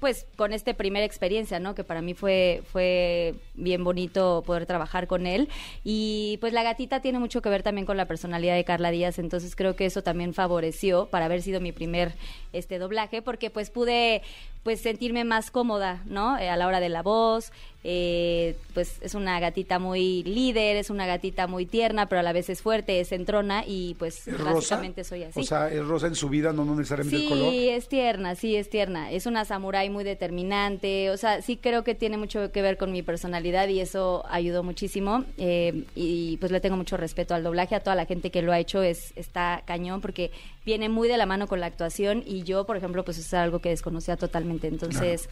pues 0.00 0.26
con 0.34 0.52
esta 0.52 0.74
primera 0.74 1.06
experiencia, 1.06 1.60
¿no? 1.60 1.76
Que 1.76 1.84
para 1.84 2.02
mí 2.02 2.12
fue, 2.12 2.62
fue 2.72 3.36
bien 3.54 3.84
bonito 3.84 4.42
poder 4.44 4.66
trabajar 4.66 5.06
con 5.06 5.28
él. 5.28 5.48
Y 5.84 6.36
pues 6.40 6.52
la 6.52 6.64
gatita 6.64 7.00
tiene 7.00 7.20
mucho 7.20 7.42
que 7.42 7.50
ver 7.50 7.62
también 7.62 7.86
con 7.86 7.96
la 7.96 8.06
personalidad 8.06 8.56
de 8.56 8.64
Carla 8.64 8.90
Díaz, 8.90 9.20
entonces 9.20 9.54
creo 9.54 9.76
que 9.76 9.86
eso 9.86 10.02
también 10.02 10.34
favoreció 10.34 11.06
para 11.06 11.26
haber 11.26 11.40
sido 11.40 11.60
mi 11.60 11.70
primer 11.70 12.14
este 12.52 12.80
doblaje, 12.80 13.22
porque 13.22 13.48
pues 13.48 13.70
pude 13.70 14.22
pues 14.62 14.80
sentirme 14.80 15.24
más 15.24 15.50
cómoda, 15.50 16.02
¿no? 16.06 16.38
Eh, 16.38 16.50
a 16.50 16.56
la 16.56 16.66
hora 16.66 16.80
de 16.80 16.88
la 16.88 17.02
voz, 17.02 17.52
eh, 17.82 18.56
pues 18.74 18.98
es 19.00 19.14
una 19.14 19.40
gatita 19.40 19.78
muy 19.78 20.22
líder, 20.24 20.76
es 20.76 20.90
una 20.90 21.06
gatita 21.06 21.46
muy 21.46 21.64
tierna, 21.64 22.06
pero 22.10 22.20
a 22.20 22.22
la 22.22 22.32
vez 22.32 22.50
es 22.50 22.60
fuerte, 22.60 23.00
es 23.00 23.10
entrona 23.12 23.64
y 23.66 23.94
pues 23.98 24.24
básicamente 24.44 25.02
soy 25.04 25.22
así. 25.24 25.40
O 25.40 25.42
sea, 25.44 25.70
es 25.72 25.84
rosa 25.86 26.06
en 26.06 26.14
su 26.14 26.28
vida, 26.28 26.52
no, 26.52 26.64
no 26.64 26.74
necesariamente 26.74 27.16
el 27.16 27.22
Sí, 27.22 27.28
color. 27.28 27.52
es 27.54 27.88
tierna, 27.88 28.34
sí, 28.34 28.54
es 28.56 28.68
tierna. 28.68 29.10
Es 29.10 29.24
una 29.26 29.44
samurái 29.44 29.88
muy 29.88 30.04
determinante. 30.04 31.10
O 31.10 31.16
sea, 31.16 31.40
sí 31.42 31.56
creo 31.56 31.82
que 31.84 31.94
tiene 31.94 32.18
mucho 32.18 32.52
que 32.52 32.62
ver 32.62 32.76
con 32.76 32.92
mi 32.92 33.02
personalidad 33.02 33.68
y 33.68 33.80
eso 33.80 34.24
ayudó 34.28 34.62
muchísimo. 34.62 35.24
Eh, 35.38 35.84
y 35.94 36.36
pues 36.36 36.52
le 36.52 36.60
tengo 36.60 36.76
mucho 36.76 36.96
respeto 36.98 37.34
al 37.34 37.42
doblaje. 37.42 37.74
A 37.74 37.80
toda 37.80 37.96
la 37.96 38.04
gente 38.06 38.30
que 38.30 38.42
lo 38.42 38.52
ha 38.52 38.58
hecho 38.58 38.82
es 38.82 39.12
está 39.16 39.62
cañón 39.66 40.00
porque 40.02 40.30
viene 40.66 40.88
muy 40.88 41.08
de 41.08 41.16
la 41.16 41.24
mano 41.26 41.46
con 41.46 41.60
la 41.60 41.66
actuación 41.66 42.22
y 42.26 42.42
yo, 42.42 42.66
por 42.66 42.76
ejemplo, 42.76 43.04
pues 43.04 43.16
es 43.18 43.32
algo 43.32 43.60
que 43.60 43.70
desconocía 43.70 44.16
totalmente. 44.16 44.66
Entonces... 44.68 45.28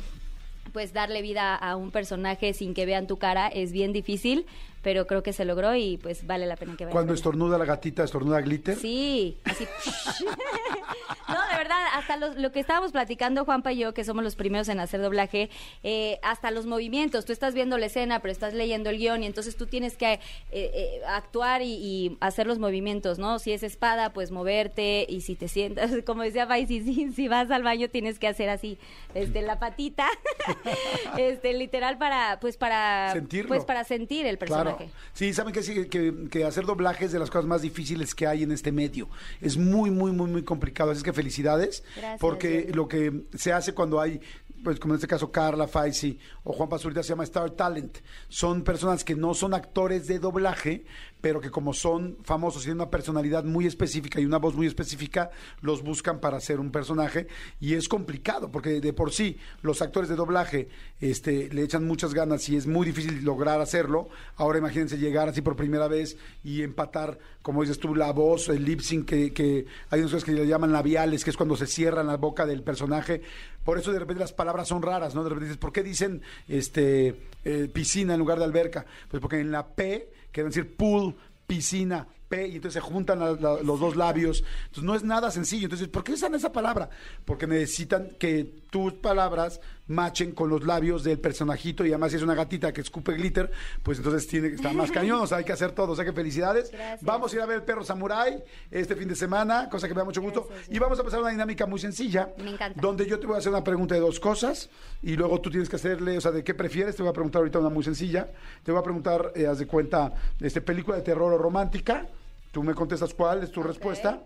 Pues 0.79 0.93
darle 0.93 1.23
vida 1.23 1.57
a 1.57 1.75
un 1.75 1.91
personaje 1.91 2.55
sin 2.55 2.73
que 2.73 2.87
vean 2.87 3.09
tu 3.09 3.17
cara 3.17 3.49
es 3.49 3.73
bien 3.73 3.93
difícil, 3.93 4.47
pero 4.83 5.07
creo 5.07 5.23
que 5.23 5.33
se 5.33 5.45
logró 5.45 5.75
y 5.75 5.97
pues 5.99 6.27
vale 6.27 6.47
la 6.47 6.57
pena 6.57 6.77
que 6.77 6.85
vayan. 6.85 6.91
a 6.91 6.93
Cuando 6.93 7.15
estornuda 7.15 7.59
la 7.59 7.65
gatita, 7.65 8.05
estornuda 8.05 8.41
glitter. 8.41 8.77
Sí, 8.77 9.39
así. 9.45 9.67
no, 11.29 11.35
de 11.51 11.57
verdad, 11.57 11.79
hasta 11.95 12.17
los- 12.17 12.37
lo 12.37 12.53
que 12.53 12.61
estábamos 12.61 12.93
platicando 12.93 13.45
Juanpa 13.45 13.73
y 13.73 13.79
yo, 13.79 13.95
que 13.95 14.05
somos 14.05 14.25
los 14.25 14.37
primeros 14.37 14.69
en 14.69 14.81
hacer 14.81 15.01
doblaje, 15.03 15.51
eh, 15.83 16.19
hasta 16.23 16.51
los 16.51 16.67
movimientos. 16.67 17.25
Tú 17.25 17.33
estás 17.33 17.55
viendo 17.55 17.79
la 17.79 17.87
escena, 17.87 18.21
pero 18.21 18.33
estás 18.33 18.55
leyendo 18.55 18.91
el 18.91 18.99
guion 18.99 19.23
y 19.23 19.27
entonces 19.27 19.57
tú 19.57 19.67
tienes 19.67 19.97
que 19.97 20.15
eh, 20.15 20.21
eh, 20.53 21.01
actuar 21.09 21.63
y, 21.63 21.73
y 21.75 22.17
hacer 22.21 22.47
los 22.47 22.59
movimientos, 22.59 23.19
¿no? 23.19 23.39
Si 23.39 23.53
es 23.53 23.63
espada, 23.63 24.13
pues 24.13 24.31
moverte 24.31 25.07
y 25.09 25.21
si 25.23 25.35
te 25.35 25.49
sientas, 25.49 25.91
como 26.07 26.23
decía 26.23 26.47
Faisy, 26.47 26.81
si, 26.81 27.13
si 27.13 27.29
vas 27.29 27.51
al 27.51 27.63
baño 27.63 27.89
tienes 27.89 28.19
que 28.19 28.29
hacer 28.29 28.49
así, 28.49 28.79
este, 29.15 29.43
la 29.43 29.59
patita, 29.59 30.07
este, 31.19 31.53
literal 31.53 31.99
para, 31.99 32.39
pues 32.41 32.57
para, 32.57 33.11
Sentirlo. 33.13 33.49
pues 33.49 33.65
para 33.65 33.85
sentir 33.85 34.27
el 34.27 34.39
personaje. 34.39 34.65
Claro. 34.65 34.68
Sí, 35.13 35.33
saben 35.33 35.53
que, 35.53 35.63
sí, 35.63 35.87
que, 35.87 36.29
que 36.31 36.45
hacer 36.45 36.65
doblaje 36.65 37.07
es 37.07 37.13
de 37.13 37.19
las 37.19 37.31
cosas 37.31 37.47
más 37.47 37.63
difíciles 37.63 38.15
que 38.15 38.27
hay 38.27 38.43
en 38.43 38.53
este 38.53 38.73
medio. 38.73 39.09
Es 39.41 39.57
muy, 39.57 39.91
muy, 39.91 40.13
muy, 40.13 40.31
muy 40.31 40.43
complicado. 40.43 40.91
Así 40.91 40.99
es 40.99 41.05
que 41.05 41.13
felicidades. 41.13 41.83
Gracias, 41.97 42.21
porque 42.21 42.49
Diego. 42.49 42.77
lo 42.77 42.89
que 42.89 43.25
se 43.35 43.53
hace 43.53 43.75
cuando 43.75 44.01
hay 44.01 44.21
pues 44.63 44.81
como 44.81 44.95
en 44.95 44.97
este 44.97 45.07
caso 45.07 45.31
Carla 45.31 45.69
Faisi 45.69 46.19
o 46.45 46.53
Juan 46.53 46.69
Pazurita, 46.69 47.03
se 47.03 47.11
llama 47.11 47.25
Star 47.25 47.51
Talent. 47.51 47.99
Son 48.29 48.63
personas 48.63 49.05
que 49.05 49.15
no 49.15 49.35
son 49.35 49.55
actores 49.55 50.07
de 50.07 50.19
doblaje, 50.19 50.85
pero 51.21 51.41
que 51.41 51.51
como 51.51 51.75
son 51.75 52.17
famosos 52.23 52.63
tienen 52.63 52.81
una 52.81 52.91
personalidad 52.91 53.45
muy 53.45 53.67
específica 53.67 54.21
y 54.21 54.25
una 54.25 54.39
voz 54.39 54.55
muy 54.55 54.67
específica, 54.67 55.31
los 55.61 55.83
buscan 55.83 56.21
para 56.21 56.37
hacer 56.37 56.61
un 56.61 56.71
personaje. 56.71 57.27
Y 57.61 57.75
es 57.75 57.89
complicado, 57.89 58.51
porque 58.51 58.81
de 58.81 58.93
por 58.93 59.13
sí 59.13 59.39
los 59.63 59.83
actores 59.83 60.09
de 60.09 60.17
doblaje 60.17 60.69
este, 61.01 61.53
le 61.53 61.63
echan 61.63 61.87
muchas 61.87 62.15
ganas 62.15 62.49
y 62.49 62.57
es 62.57 62.67
muy 62.67 62.87
difícil 62.87 63.25
lograr 63.25 63.61
hacerlo. 63.61 64.09
Ahora 64.37 64.59
imagínense 64.59 64.99
llegar 64.99 65.29
así 65.29 65.43
por 65.43 65.57
primera 65.57 65.89
vez 65.89 66.17
y 66.45 66.63
empatar, 66.63 67.19
como 67.43 67.63
dices 67.63 67.79
tú, 67.79 67.95
la 67.95 68.13
voz, 68.13 68.49
el 68.49 68.65
lip 68.65 68.81
sync, 68.81 69.07
que, 69.07 69.33
que 69.33 69.67
hay 69.91 70.01
unas 70.01 70.13
cosas 70.13 70.25
que 70.25 70.33
le 70.33 70.47
llaman 70.47 70.73
labiales, 70.73 71.25
que 71.25 71.31
es 71.31 71.37
cuando 71.37 71.57
se 71.57 71.67
cierran 71.67 72.07
la 72.07 72.17
boca 72.17 72.47
del 72.47 72.63
personaje. 72.63 73.23
Por 73.65 73.79
eso 73.79 73.93
de 73.93 73.99
repente 73.99 74.21
las 74.21 74.33
palabras 74.33 74.69
son 74.69 74.83
raras, 74.83 75.15
¿no? 75.15 75.23
De 75.25 75.31
repente 75.31 75.47
dices, 75.47 75.59
¿por 75.59 75.73
qué 75.73 75.83
dicen 75.83 76.23
este, 76.49 77.17
eh, 77.45 77.69
piscina 77.73 78.15
en 78.15 78.21
lugar 78.21 78.39
de 78.39 78.45
alberca? 78.45 78.87
Pues 79.11 79.21
porque 79.21 79.41
en 79.41 79.51
la 79.51 79.67
P 79.67 80.11
quieren 80.33 80.51
decir 80.51 80.77
pool, 80.77 81.17
piscina, 81.47 82.09
P, 82.29 82.47
y 82.49 82.57
entonces 82.57 82.75
se 82.83 82.89
juntan 82.89 83.19
la- 83.21 83.33
la- 83.33 83.63
los 83.63 83.81
dos 83.81 83.97
labios. 83.97 84.45
Entonces 84.67 84.85
no 84.85 84.95
es 84.95 85.03
nada 85.05 85.31
sencillo. 85.31 85.65
Entonces, 85.65 85.89
¿por 85.89 86.05
qué 86.05 86.13
usan 86.13 86.35
esa 86.35 86.53
palabra? 86.53 86.91
Porque 87.25 87.47
necesitan 87.47 88.09
que 88.19 88.45
tus 88.71 88.93
palabras 88.95 89.61
machen 89.87 90.33
con 90.33 90.51
los 90.51 90.63
labios 90.67 91.03
del 91.03 91.19
personajito 91.19 91.83
y 91.87 91.89
además 91.89 92.11
si 92.11 92.19
es 92.19 92.23
una 92.23 92.35
gatita 92.35 92.75
que 92.75 92.83
escupe 92.83 93.13
glitter, 93.15 93.51
pues 93.83 93.97
entonces 93.97 94.27
tiene 94.27 94.51
que 94.51 94.57
estar 94.57 94.75
más 94.75 94.91
cañón, 94.93 95.21
o 95.23 95.27
sea, 95.27 95.39
hay 95.39 95.45
que 95.45 95.53
hacer 95.53 95.73
todo, 95.73 95.93
o 95.93 95.97
sea 95.97 96.05
que 96.05 96.13
felicidades. 96.13 96.71
Gracias. 96.71 97.03
Vamos 97.03 97.33
a 97.33 97.37
ir 97.37 97.41
a 97.41 97.47
ver 97.47 97.57
el 97.57 97.63
perro 97.63 97.83
samurai 97.83 98.45
este 98.71 98.95
fin 98.97 99.09
de 99.09 99.17
semana, 99.17 99.71
cosa 99.71 99.89
que 99.89 99.95
me 99.95 100.01
da 100.01 100.05
mucho 100.05 100.21
gusto. 100.21 100.47
Gracias, 100.51 100.77
y 100.77 100.79
vamos 100.79 101.01
a 101.01 101.05
pasar 101.05 101.21
una 101.21 101.31
dinámica 101.31 101.65
muy 101.65 101.81
sencilla, 101.81 102.29
Me 102.37 102.51
encanta. 102.51 102.79
donde 102.79 103.07
yo 103.07 103.19
te 103.19 103.27
voy 103.27 103.37
a 103.37 103.39
hacer 103.39 103.51
una 103.51 103.65
pregunta 103.65 103.95
de 103.95 104.03
dos 104.03 104.21
cosas 104.21 104.69
y 105.03 105.17
luego 105.17 105.41
tú 105.41 105.49
tienes 105.51 105.71
que 105.71 105.77
hacerle, 105.77 106.19
o 106.19 106.21
sea, 106.21 106.33
de 106.33 106.45
qué 106.45 106.53
prefieres, 106.53 106.95
te 106.95 107.03
voy 107.03 107.09
a 107.09 107.15
preguntar 107.15 107.41
ahorita 107.41 107.59
una 107.59 107.71
muy 107.71 107.83
sencilla. 107.85 108.29
Te 108.63 108.71
voy 108.73 108.81
a 108.81 108.85
preguntar, 108.85 109.33
eh, 109.35 109.47
haz 109.47 109.59
de 109.59 109.67
cuenta, 109.67 110.13
este 110.39 110.61
película 110.61 110.99
de 110.99 111.03
terror 111.03 111.33
o 111.33 111.39
romántica, 111.39 112.07
tú 112.53 112.63
me 112.63 112.75
contestas 112.75 113.15
cuál 113.15 113.43
es 113.43 113.51
tu 113.51 113.63
respuesta 113.63 114.23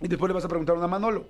y 0.00 0.08
después 0.08 0.28
le 0.28 0.34
vas 0.34 0.44
a 0.44 0.48
preguntar 0.48 0.76
una 0.76 0.84
a 0.86 0.88
Manolo. 0.88 1.28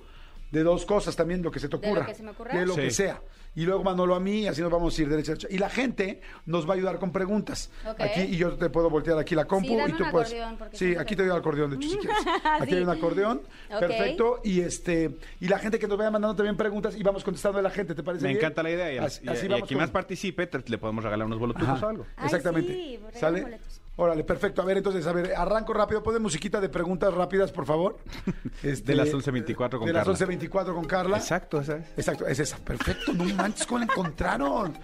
De 0.51 0.65
dos 0.65 0.85
cosas 0.85 1.15
también, 1.15 1.43
lo 1.43 1.51
que 1.53 1.61
se 1.61 1.69
te 1.69 1.77
¿De 1.79 1.87
ocurra. 1.87 2.01
lo 2.01 2.07
que 2.09 2.15
se 2.15 2.23
me 2.25 2.31
ocurra? 2.31 2.59
De 2.59 2.67
lo 2.67 2.75
Sí. 2.75 2.81
que 2.81 2.91
sea. 2.91 3.23
Y 3.55 3.63
luego 3.67 3.83
Manolo 3.85 4.15
a 4.17 4.21
mí, 4.21 4.41
y 4.43 4.47
así 4.49 4.61
nos 4.63 4.71
vamos 4.71 4.97
a 4.99 5.03
ir 5.03 5.09
derecha 5.09 5.33
a 5.33 5.35
derecha. 5.35 5.49
Y 5.55 5.59
la 5.59 5.69
gente 5.71 6.21
nos 6.47 6.69
va 6.69 6.75
a 6.75 6.77
ayudar 6.77 6.99
con 6.99 7.13
preguntas. 7.13 7.71
Aquí, 7.99 8.23
y 8.23 8.37
yo 8.37 8.53
te 8.57 8.69
puedo 8.69 8.91
voltear 8.91 9.17
aquí 9.19 9.35
la 9.37 9.45
compu 9.45 9.69
Sí, 9.69 9.77
dame 9.77 9.91
y 9.91 9.93
tú 9.97 10.05
un 10.05 10.11
puedes. 10.11 10.29
acordeón, 10.33 10.57
porque 10.57 10.77
Sí, 10.77 10.95
aquí 10.97 11.15
te 11.17 11.23
doy 11.25 11.31
el 11.33 11.37
acordeón, 11.39 11.71
de 11.71 11.77
hecho, 11.77 11.89
si 11.89 11.99
quieres. 11.99 12.17
Aquí 12.61 12.71
Sí. 12.71 12.77
hay 12.77 12.83
un 12.83 12.91
acordeón. 12.91 13.43
Perfecto. 13.69 14.41
Y 14.45 14.61
este, 14.61 15.17
y 15.41 15.47
la 15.49 15.59
gente 15.61 15.79
que 15.79 15.87
nos 15.89 15.97
vaya 15.99 16.11
mandando 16.11 16.35
también 16.37 16.57
preguntas 16.57 16.97
y 16.97 17.03
vamos 17.05 17.23
contestando 17.25 17.59
a 17.59 17.63
la 17.63 17.71
gente, 17.71 17.95
¿te 17.95 18.03
parece 18.03 18.23
Me 18.25 18.29
bien? 18.31 18.39
encanta 18.39 18.63
la 18.63 18.71
idea. 18.71 18.93
Y, 18.93 18.99
Así, 18.99 19.21
y- 19.25 19.29
así 19.29 19.47
y 19.47 19.49
vamos 19.49 19.65
a 19.65 19.67
quien 19.69 19.79
con- 19.79 19.85
más 19.85 19.91
participe, 19.91 20.47
te- 20.49 20.69
le 20.69 20.79
podemos 20.79 21.03
regalar 21.05 21.27
unos 21.27 21.39
boletos 21.39 21.83
o 21.83 21.89
algo. 21.89 22.07
Ay, 22.17 22.25
Exactamente. 22.27 23.01
¿Sale? 23.15 23.43
boletos. 23.43 23.80
Órale, 24.01 24.25
perfecto. 24.25 24.63
A 24.63 24.65
ver, 24.65 24.79
entonces, 24.79 25.07
a 25.07 25.13
ver, 25.13 25.35
arranco 25.37 25.75
rápido. 25.75 26.03
¿Pone 26.03 26.19
musiquita 26.19 26.59
de 26.59 26.71
preguntas 26.71 27.13
rápidas, 27.13 27.53
por 27.53 27.67
favor? 27.67 27.99
Este, 28.63 28.93
De 28.93 28.95
las 28.97 29.13
11:24 29.13 29.77
con 29.79 29.85
De 29.87 29.93
las 29.93 30.07
Carla. 30.07 30.27
11.24 30.27 30.75
con 30.75 30.85
Carla. 30.87 31.19
Exacto, 31.19 31.61
esa 31.61 31.77
es. 31.77 31.85
Exacto, 31.99 32.27
es 32.27 32.39
esa. 32.39 32.57
Perfecto, 32.57 33.13
no 33.13 33.25
manches, 33.35 33.67
¿cómo 33.67 33.81
la 33.81 33.85
encontraron? 33.85 34.79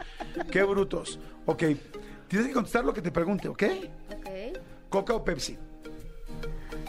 Qué 0.51 0.63
brutos. 0.65 1.19
Ok, 1.47 1.63
tienes 2.29 2.49
que 2.49 2.53
contestar 2.53 2.85
lo 2.85 2.93
que 2.93 3.01
te 3.01 3.11
pregunte, 3.11 3.49
¿ok? 3.49 3.63
Ok. 4.19 4.59
¿Coca 4.91 5.15
o 5.15 5.25
Pepsi? 5.25 5.57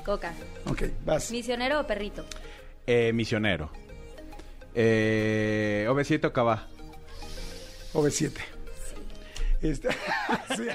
Coca. 0.05 0.34
Ok, 0.69 0.84
vas. 1.05 1.31
¿Misionero 1.31 1.79
o 1.79 1.88
perrito? 1.88 2.25
Eh, 2.86 3.13
misionero. 3.13 3.72
Eh, 4.75 5.86
OV7 5.89 6.25
o 6.25 6.34
Cabá. 6.34 6.67
OV7. 7.93 8.34
Este, 9.62 9.89
sí. 10.57 10.67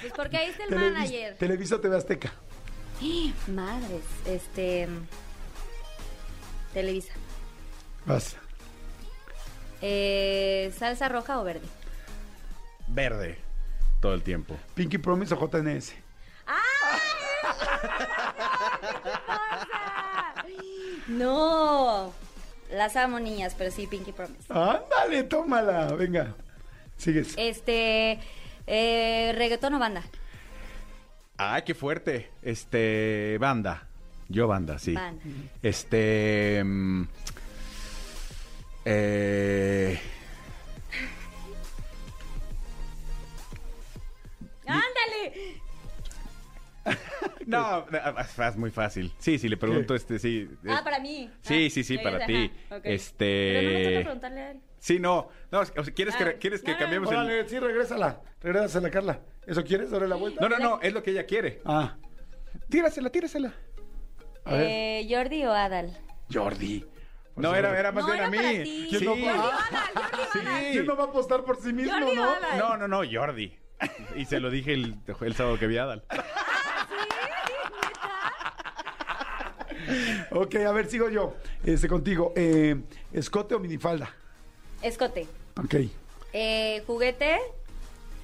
Pues 0.00 0.12
porque 0.14 0.36
ahí 0.36 0.50
está 0.50 0.64
el 0.64 0.70
Televis- 0.70 0.92
manager. 0.92 1.36
Televisa 1.36 1.76
o 1.76 1.80
TV 1.80 1.96
Azteca. 1.96 2.32
Madres, 3.48 4.02
este... 4.26 4.88
Televisa. 6.72 7.12
Vas. 8.04 8.36
Eh, 9.82 10.72
¿Salsa 10.78 11.08
roja 11.08 11.40
o 11.40 11.44
verde? 11.44 11.66
Verde. 12.88 13.38
Todo 14.00 14.14
el 14.14 14.22
tiempo. 14.22 14.56
Pinky 14.74 14.98
Promise 14.98 15.34
o 15.34 15.38
JNS. 15.48 15.92
No. 21.08 22.12
Las 22.70 22.96
amo 22.96 23.20
niñas, 23.20 23.54
pero 23.56 23.70
sí, 23.70 23.86
Pinky 23.86 24.12
Promise. 24.12 24.44
Ándale, 24.48 25.22
tómala. 25.24 25.86
Venga. 25.94 26.34
Sigues. 26.96 27.34
Este... 27.36 28.18
Eh, 28.66 29.32
¿Reggaetón 29.36 29.74
o 29.74 29.78
banda? 29.78 30.02
Ay, 31.38 31.62
qué 31.62 31.74
fuerte. 31.74 32.30
Este, 32.42 33.36
banda. 33.38 33.86
Yo 34.28 34.48
banda, 34.48 34.78
sí. 34.78 34.94
Banda. 34.94 35.22
Este... 35.62 36.62
mm, 36.64 37.02
eh, 38.86 40.00
¡Ándale! 44.66 45.60
no, 47.46 47.86
es 48.48 48.56
muy 48.56 48.70
fácil. 48.70 49.12
Sí, 49.18 49.38
si 49.38 49.48
le 49.48 49.56
pregunto, 49.56 49.94
este, 49.94 50.18
sí. 50.18 50.48
Ah, 50.68 50.78
eh, 50.80 50.84
para 50.84 51.00
mí. 51.00 51.30
Sí, 51.42 51.66
Ah, 51.66 51.70
sí, 51.70 51.84
sí, 51.84 51.98
para 51.98 52.16
ajá, 52.18 52.26
ti. 52.26 52.50
ok. 52.70 52.80
Este- 52.84 53.52
Pero 53.54 53.62
no 53.62 53.70
me 53.78 53.84
toca 53.84 54.00
preguntarle 54.04 54.40
a 54.40 54.50
él. 54.52 54.60
Sí, 54.86 55.00
no. 55.00 55.28
No, 55.50 55.58
o 55.62 55.64
sea, 55.64 55.82
¿quieres, 55.92 56.14
Ah, 56.14 56.18
que, 56.18 56.34
¿quieres 56.38 56.62
que 56.62 56.70
no, 56.70 56.78
cambiemos 56.78 57.10
el...? 57.10 57.16
Órale, 57.16 57.48
sí, 57.48 57.58
regrésala. 57.58 58.20
Regrésala, 58.40 58.88
Carla. 58.88 59.18
¿Eso 59.44 59.64
quieres? 59.64 59.90
¿Darle 59.90 60.06
la 60.06 60.14
vuelta? 60.14 60.40
No, 60.40 60.48
no, 60.48 60.58
no, 60.60 60.80
es 60.80 60.92
lo 60.92 61.02
que 61.02 61.10
ella 61.10 61.26
quiere. 61.26 61.60
Ah, 61.64 61.96
Tírasela, 62.68 63.10
tírasela. 63.10 63.52
a 64.44 64.52
ver. 64.52 64.66
Eh, 64.70 65.06
¿Jordi 65.10 65.44
o 65.44 65.50
Adal? 65.52 65.98
Jordi. 66.32 66.86
No, 67.34 67.52
era, 67.56 67.76
era 67.76 67.90
más 67.90 68.06
No, 68.06 68.12
bien 68.12 68.24
a 68.26 68.30
mí. 68.30 68.36
para 68.36 68.50
ti. 68.62 68.86
¿Quién 68.88 69.00
Sí. 69.00 69.04
no 69.06 69.10
Jordi 69.10 69.24
o 69.26 69.30
Adal, 69.30 69.50
Jordi 70.04 70.22
Sí. 70.32 70.38
Adal. 70.46 70.62
¿Quién 70.72 70.86
no 70.86 70.96
va 70.96 71.02
a 71.02 71.06
apostar 71.08 71.44
por 71.44 71.60
sí 71.60 71.72
mismo, 71.72 71.92
Jordi 71.92 72.14
no? 72.14 72.24
Adal. 72.24 72.58
No, 72.58 72.76
no, 72.76 72.86
no, 72.86 73.02
Jordi. 73.12 73.58
Y 74.14 74.24
se 74.26 74.38
lo 74.38 74.50
dije 74.50 74.72
el, 74.72 74.94
el 75.20 75.34
sábado 75.34 75.58
que 75.58 75.66
vi 75.66 75.78
a 75.78 75.82
Adal. 75.82 76.04
Ok, 80.30 80.54
a 80.56 80.72
ver, 80.72 80.86
sigo 80.86 81.08
yo. 81.10 81.34
Este, 81.64 81.88
contigo. 81.88 82.32
Eh, 82.36 82.76
¿Escote 83.12 83.54
o 83.54 83.60
minifalda? 83.60 84.10
Escote. 84.82 85.26
Ok. 85.62 85.74
Eh, 86.32 86.82
¿Juguete 86.86 87.38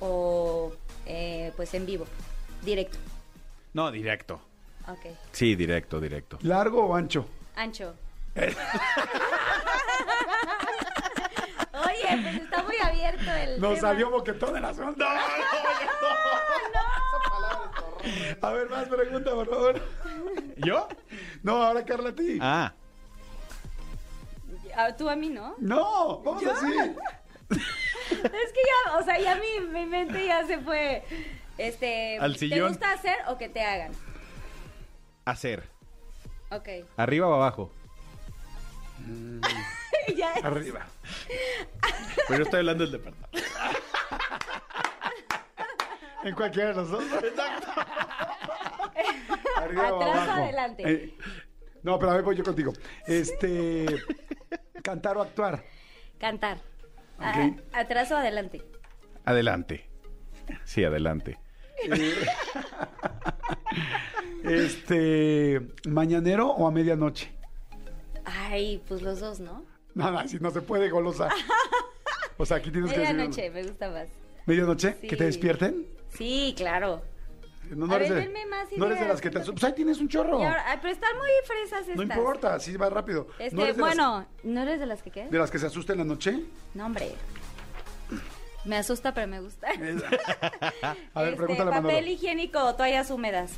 o 0.00 0.72
eh, 1.06 1.52
pues 1.56 1.72
en 1.74 1.86
vivo? 1.86 2.06
Directo. 2.62 2.98
No, 3.74 3.90
directo. 3.90 4.40
Ok. 4.88 5.06
Sí, 5.32 5.54
directo, 5.56 6.00
directo. 6.00 6.38
¿Largo 6.42 6.84
o 6.86 6.94
ancho? 6.94 7.26
Ancho. 7.56 7.94
Oye, 11.74 12.20
pues 12.22 12.36
está 12.36 12.62
muy 12.62 12.76
abierto 12.76 13.30
el 13.32 13.60
Nos 13.60 13.74
tema. 13.76 13.88
salió 13.88 14.10
boquetón 14.10 14.56
el 14.56 14.64
asunto. 14.64 15.04
No, 18.42 18.48
A 18.48 18.52
ver, 18.52 18.68
más 18.68 18.88
pregunta, 18.88 19.30
por 19.32 19.48
favor. 19.48 19.80
¿Yo? 20.56 20.88
No, 21.44 21.62
ahora 21.62 21.84
Carla 21.84 22.08
a 22.10 22.14
ti. 22.14 22.38
Ah, 22.40 22.72
Ah, 24.76 24.96
Tú 24.96 25.08
a 25.08 25.16
mí, 25.16 25.28
¿no? 25.28 25.54
No, 25.58 26.18
vamos 26.22 26.44
así. 26.46 26.66
Es 28.10 28.18
que 28.52 28.60
ya, 28.62 28.96
o 28.98 29.02
sea, 29.04 29.18
ya 29.18 29.36
mi, 29.36 29.60
mi 29.68 29.86
mente 29.86 30.24
ya 30.26 30.46
se 30.46 30.58
fue. 30.58 31.02
Este, 31.58 32.18
Al 32.18 32.32
¿te 32.34 32.38
sillón. 32.40 32.68
gusta 32.68 32.92
hacer 32.92 33.16
o 33.28 33.36
que 33.38 33.48
te 33.48 33.62
hagan? 33.62 33.92
hacer. 35.24 35.64
Ok. 36.50 36.68
¿Arriba 36.96 37.28
o 37.28 37.34
abajo? 37.34 37.70
ya, 40.16 40.32
Arriba. 40.42 40.86
Pero 42.28 42.38
yo 42.38 42.44
estoy 42.44 42.58
hablando 42.60 42.84
del 42.84 42.92
departamento. 42.92 43.38
En 46.24 46.34
cualquiera 46.34 46.68
de 46.70 46.74
los 46.74 46.90
dos. 46.90 47.04
Arriba 49.56 49.92
o 49.92 50.02
Atrás 50.02 50.16
o 50.16 50.20
abajo. 50.22 50.42
adelante. 50.42 50.82
Eh, 50.86 51.14
no, 51.82 51.98
pero 51.98 52.12
a 52.12 52.14
ver, 52.14 52.24
voy 52.24 52.36
yo 52.36 52.44
contigo. 52.44 52.72
Este. 53.06 53.86
Cantar 54.82 55.16
o 55.16 55.22
actuar. 55.22 55.62
cantar. 56.18 56.58
Ah, 57.18 57.50
¿Atrás 57.72 58.10
o 58.10 58.16
adelante? 58.16 58.62
Adelante. 59.24 59.86
Sí, 60.64 60.84
adelante. 60.84 61.38
Este. 64.44 65.60
¿Mañanero 65.88 66.48
o 66.50 66.66
a 66.66 66.70
medianoche? 66.72 67.30
Ay, 68.24 68.82
pues 68.88 69.02
los 69.02 69.20
dos, 69.20 69.40
¿no? 69.40 69.64
Nada, 69.94 70.26
si 70.26 70.38
no 70.40 70.50
se 70.50 70.62
puede, 70.62 70.90
golosa. 70.90 71.28
O 72.38 72.46
sea, 72.46 72.56
aquí 72.56 72.70
tienes 72.72 72.90
que 72.92 72.98
decir. 72.98 73.14
Medianoche, 73.14 73.50
me 73.50 73.62
gusta 73.62 73.90
más. 73.90 74.08
¿Medianoche? 74.46 74.96
Sí. 75.00 75.06
¿Que 75.06 75.16
te 75.16 75.24
despierten? 75.24 75.86
Sí, 76.08 76.54
claro. 76.56 77.02
No, 77.76 77.86
no 77.86 77.92
A 77.92 77.96
eres, 77.96 78.10
ver, 78.10 78.18
de, 78.18 78.24
denme 78.26 78.46
más 78.46 78.68
no 78.76 78.86
eres 78.86 78.98
de 78.98 79.04
ideas. 79.04 79.08
las 79.08 79.20
que 79.20 79.30
te. 79.30 79.40
Pues 79.40 79.64
ahí 79.64 79.72
tienes 79.74 79.98
un 79.98 80.08
chorro. 80.08 80.40
Y 80.40 80.44
ahora- 80.44 80.64
ay, 80.66 80.78
pero 80.80 80.92
están 80.94 81.16
muy 81.16 81.28
fresas 81.46 81.80
estas. 81.80 81.96
No 81.96 82.02
importa, 82.02 82.54
así 82.54 82.76
va 82.76 82.88
rápido. 82.90 83.28
Este, 83.38 83.56
¿No 83.56 83.62
eres 83.64 83.76
de 83.76 83.82
las- 83.82 83.88
bueno, 83.96 84.26
¿no 84.44 84.62
eres 84.62 84.80
de 84.80 84.86
las 84.86 85.02
que 85.02 85.10
qué? 85.10 85.26
¿De 85.28 85.38
las 85.38 85.50
que 85.50 85.58
se 85.58 85.66
asusta 85.66 85.92
en 85.92 85.98
la 86.00 86.04
noche? 86.04 86.40
No, 86.74 86.86
hombre. 86.86 87.12
Me 88.64 88.76
asusta, 88.76 89.12
pero 89.12 89.26
me 89.26 89.40
gusta. 89.40 89.68
A 91.14 91.22
ver, 91.22 91.32
Este, 91.32 91.36
pregúntale 91.36 91.70
Manolo. 91.70 91.88
Papel 91.88 92.08
higiénico 92.08 92.58
o 92.64 92.74
toallas 92.74 93.10
húmedas. 93.10 93.52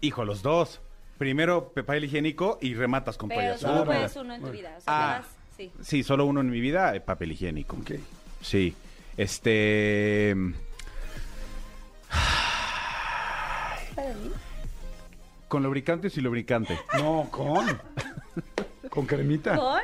Hijo, 0.00 0.24
los 0.24 0.42
dos. 0.42 0.80
Primero 1.18 1.72
papel 1.72 2.04
higiénico 2.04 2.58
y 2.60 2.74
rematas 2.74 3.16
con 3.16 3.28
Pero 3.30 3.40
toallas 3.40 3.62
húmedas. 3.64 3.84
puedes 3.86 4.16
uno 4.16 4.34
en 4.34 4.42
tu 4.42 4.50
vida. 4.50 4.74
O 4.76 4.80
sea, 4.82 5.16
Ah. 5.16 5.16
te 5.16 5.22
vas- 5.22 5.36
sí. 5.56 5.72
Sí, 5.82 6.02
solo 6.02 6.26
uno 6.26 6.40
en 6.42 6.50
mi 6.50 6.60
vida, 6.60 6.94
eh, 6.94 7.00
papel 7.00 7.32
higiénico. 7.32 7.76
Ok. 7.76 7.92
Sí. 8.42 8.74
Este. 9.16 10.36
¿Para 13.96 14.08
mí? 14.14 14.30
Con 15.48 15.62
lubricante 15.62 16.06
o 16.08 16.10
sin 16.10 16.24
lubricante. 16.24 16.78
No, 16.98 17.28
con. 17.30 17.66
con 18.90 19.06
cremita. 19.06 19.56
¿Con? 19.56 19.80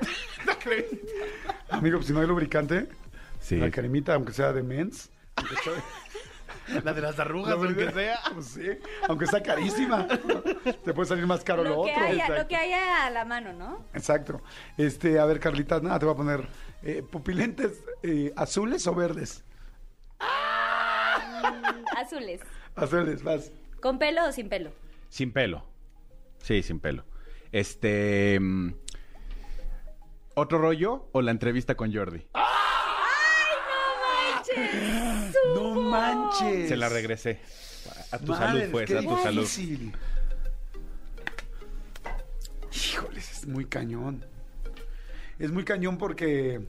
Amigo, 1.71 1.97
pues 1.99 2.07
si 2.07 2.13
no 2.13 2.21
hay 2.21 2.27
lubricante, 2.27 2.89
Sí. 3.41 3.57
la 3.57 3.71
cremita, 3.71 4.15
aunque 4.15 4.33
sea 4.33 4.53
de 4.53 4.63
mens. 4.63 5.11
aunque 5.37 5.57
sea- 5.57 5.73
La 6.85 6.93
de 6.93 7.01
las 7.01 7.19
arrugas, 7.19 7.51
La 7.51 7.57
verdad, 7.57 8.15
Pues 8.35 8.47
sí, 8.47 8.63
aunque 9.09 9.27
sea 9.27 9.43
carísima. 9.43 10.07
Te 10.85 10.95
puede 10.95 11.09
salir 11.09 11.27
más 11.27 11.43
caro 11.43 11.65
lo, 11.65 11.71
Lo 11.71 11.85
que, 11.85 11.91
otro. 11.93 12.05
haya, 12.05 12.29
lo 12.29 12.47
que 12.49 12.55
haya 12.57 13.05
a 13.07 13.11
la 13.11 13.25
mano, 13.25 13.53
¿no? 13.53 13.85
Exacto. 13.95 14.41
Este, 14.79 15.19
a 15.19 15.25
ver, 15.25 15.41
Carlita, 15.41 15.81
nada, 15.81 15.99
te 15.99 16.05
voy 16.07 16.15
a 16.15 16.17
poner 16.17 16.47
eh, 16.85 17.03
pupilentes 17.03 17.83
eh, 18.05 18.33
azules 18.37 18.87
o 18.87 18.95
verdes. 18.95 19.43
Mm, 20.21 21.85
azules. 21.99 22.41
Azules, 22.77 23.23
vas. 23.25 23.51
¿Con 23.83 23.99
pelo 23.99 24.25
o 24.29 24.33
sin 24.33 24.49
pelo? 24.49 24.71
Sin 25.11 25.33
pelo. 25.33 25.65
Sí, 26.43 26.63
sin 26.63 26.79
pelo. 26.81 27.05
Este. 27.51 28.39
mm, 28.41 28.73
¿Otro 30.35 30.59
rollo 30.59 31.09
o 31.13 31.21
la 31.21 31.33
entrevista 31.33 31.75
con 31.75 31.93
Jordi? 31.93 32.25
No 35.57 35.75
manches. 35.83 36.69
Se 36.69 36.77
la 36.77 36.89
regresé. 36.89 37.41
A 38.13 38.19
tu 38.19 38.27
Madre, 38.27 38.47
salud, 38.61 38.71
pues, 38.71 38.87
qué 38.87 38.99
a 38.99 39.03
tu 39.03 39.17
salud. 39.19 39.43
difícil. 39.43 39.93
Híjoles, 42.73 43.33
es 43.33 43.47
muy 43.47 43.65
cañón. 43.67 44.25
Es 45.39 45.51
muy 45.51 45.65
cañón 45.65 45.99
porque. 45.99 46.61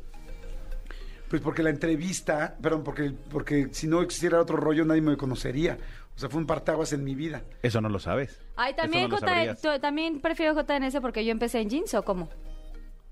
Pues 1.30 1.42
porque 1.42 1.64
la 1.64 1.70
entrevista, 1.72 2.58
perdón, 2.62 2.84
porque, 2.84 3.12
porque 3.32 3.70
si 3.72 3.88
no 3.88 4.02
existiera 4.02 4.40
otro 4.42 4.58
rollo 4.58 4.86
nadie 4.86 5.02
me 5.02 5.18
conocería. 5.18 5.78
O 6.16 6.20
sea, 6.20 6.30
fue 6.30 6.40
un 6.40 6.48
partaguas 6.48 6.94
en 6.94 7.04
mi 7.04 7.16
vida. 7.16 7.42
Eso 7.62 7.82
no 7.82 7.90
lo 7.90 8.00
sabes. 8.00 8.40
Ay, 8.56 8.76
también, 8.76 9.10
no 9.10 9.18
J- 9.18 9.56
tú- 9.56 9.80
también 9.82 10.22
prefiero 10.22 10.54
JNS 10.54 11.00
porque 11.02 11.26
yo 11.26 11.32
empecé 11.32 11.60
en 11.60 11.70
jeans 11.70 11.94
o 11.96 12.04
cómo. 12.04 12.30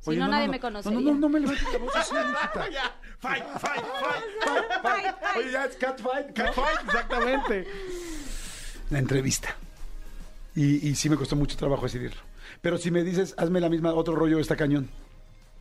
Si 0.02 0.16
no, 0.18 0.28
nadie 0.28 0.48
me 0.48 0.58
no, 0.58 0.62
conocería. 0.62 1.00
No, 1.00 1.12
no, 1.14 1.20
no 1.20 1.30
me 1.30 1.40
levantes 1.40 1.64
la 1.74 1.80
voz 1.80 1.96
así, 1.96 2.14
mijita. 2.16 2.66
Fight, 3.20 3.44
fight, 3.60 3.84
Fight, 4.44 4.66
fight. 4.82 5.16
Oye, 5.38 5.52
ya 5.52 5.66
es 5.66 5.76
catfight, 5.78 6.34
catfight. 6.34 6.56
fight. 6.56 6.86
Exactamente. 6.86 7.68
La 8.90 8.98
entrevista. 9.00 9.56
Y, 10.56 10.88
y 10.90 10.96
sí 10.96 11.08
me 11.10 11.16
costó 11.18 11.36
mucho 11.36 11.56
trabajo 11.56 11.84
decidirlo. 11.84 12.20
Pero 12.62 12.78
si 12.80 12.90
me 12.92 13.04
dices, 13.04 13.36
hazme 13.38 13.60
la 13.62 13.70
misma, 13.70 13.94
otro 13.94 14.16
rollo 14.16 14.40
está 14.40 14.56
cañón. 14.56 14.90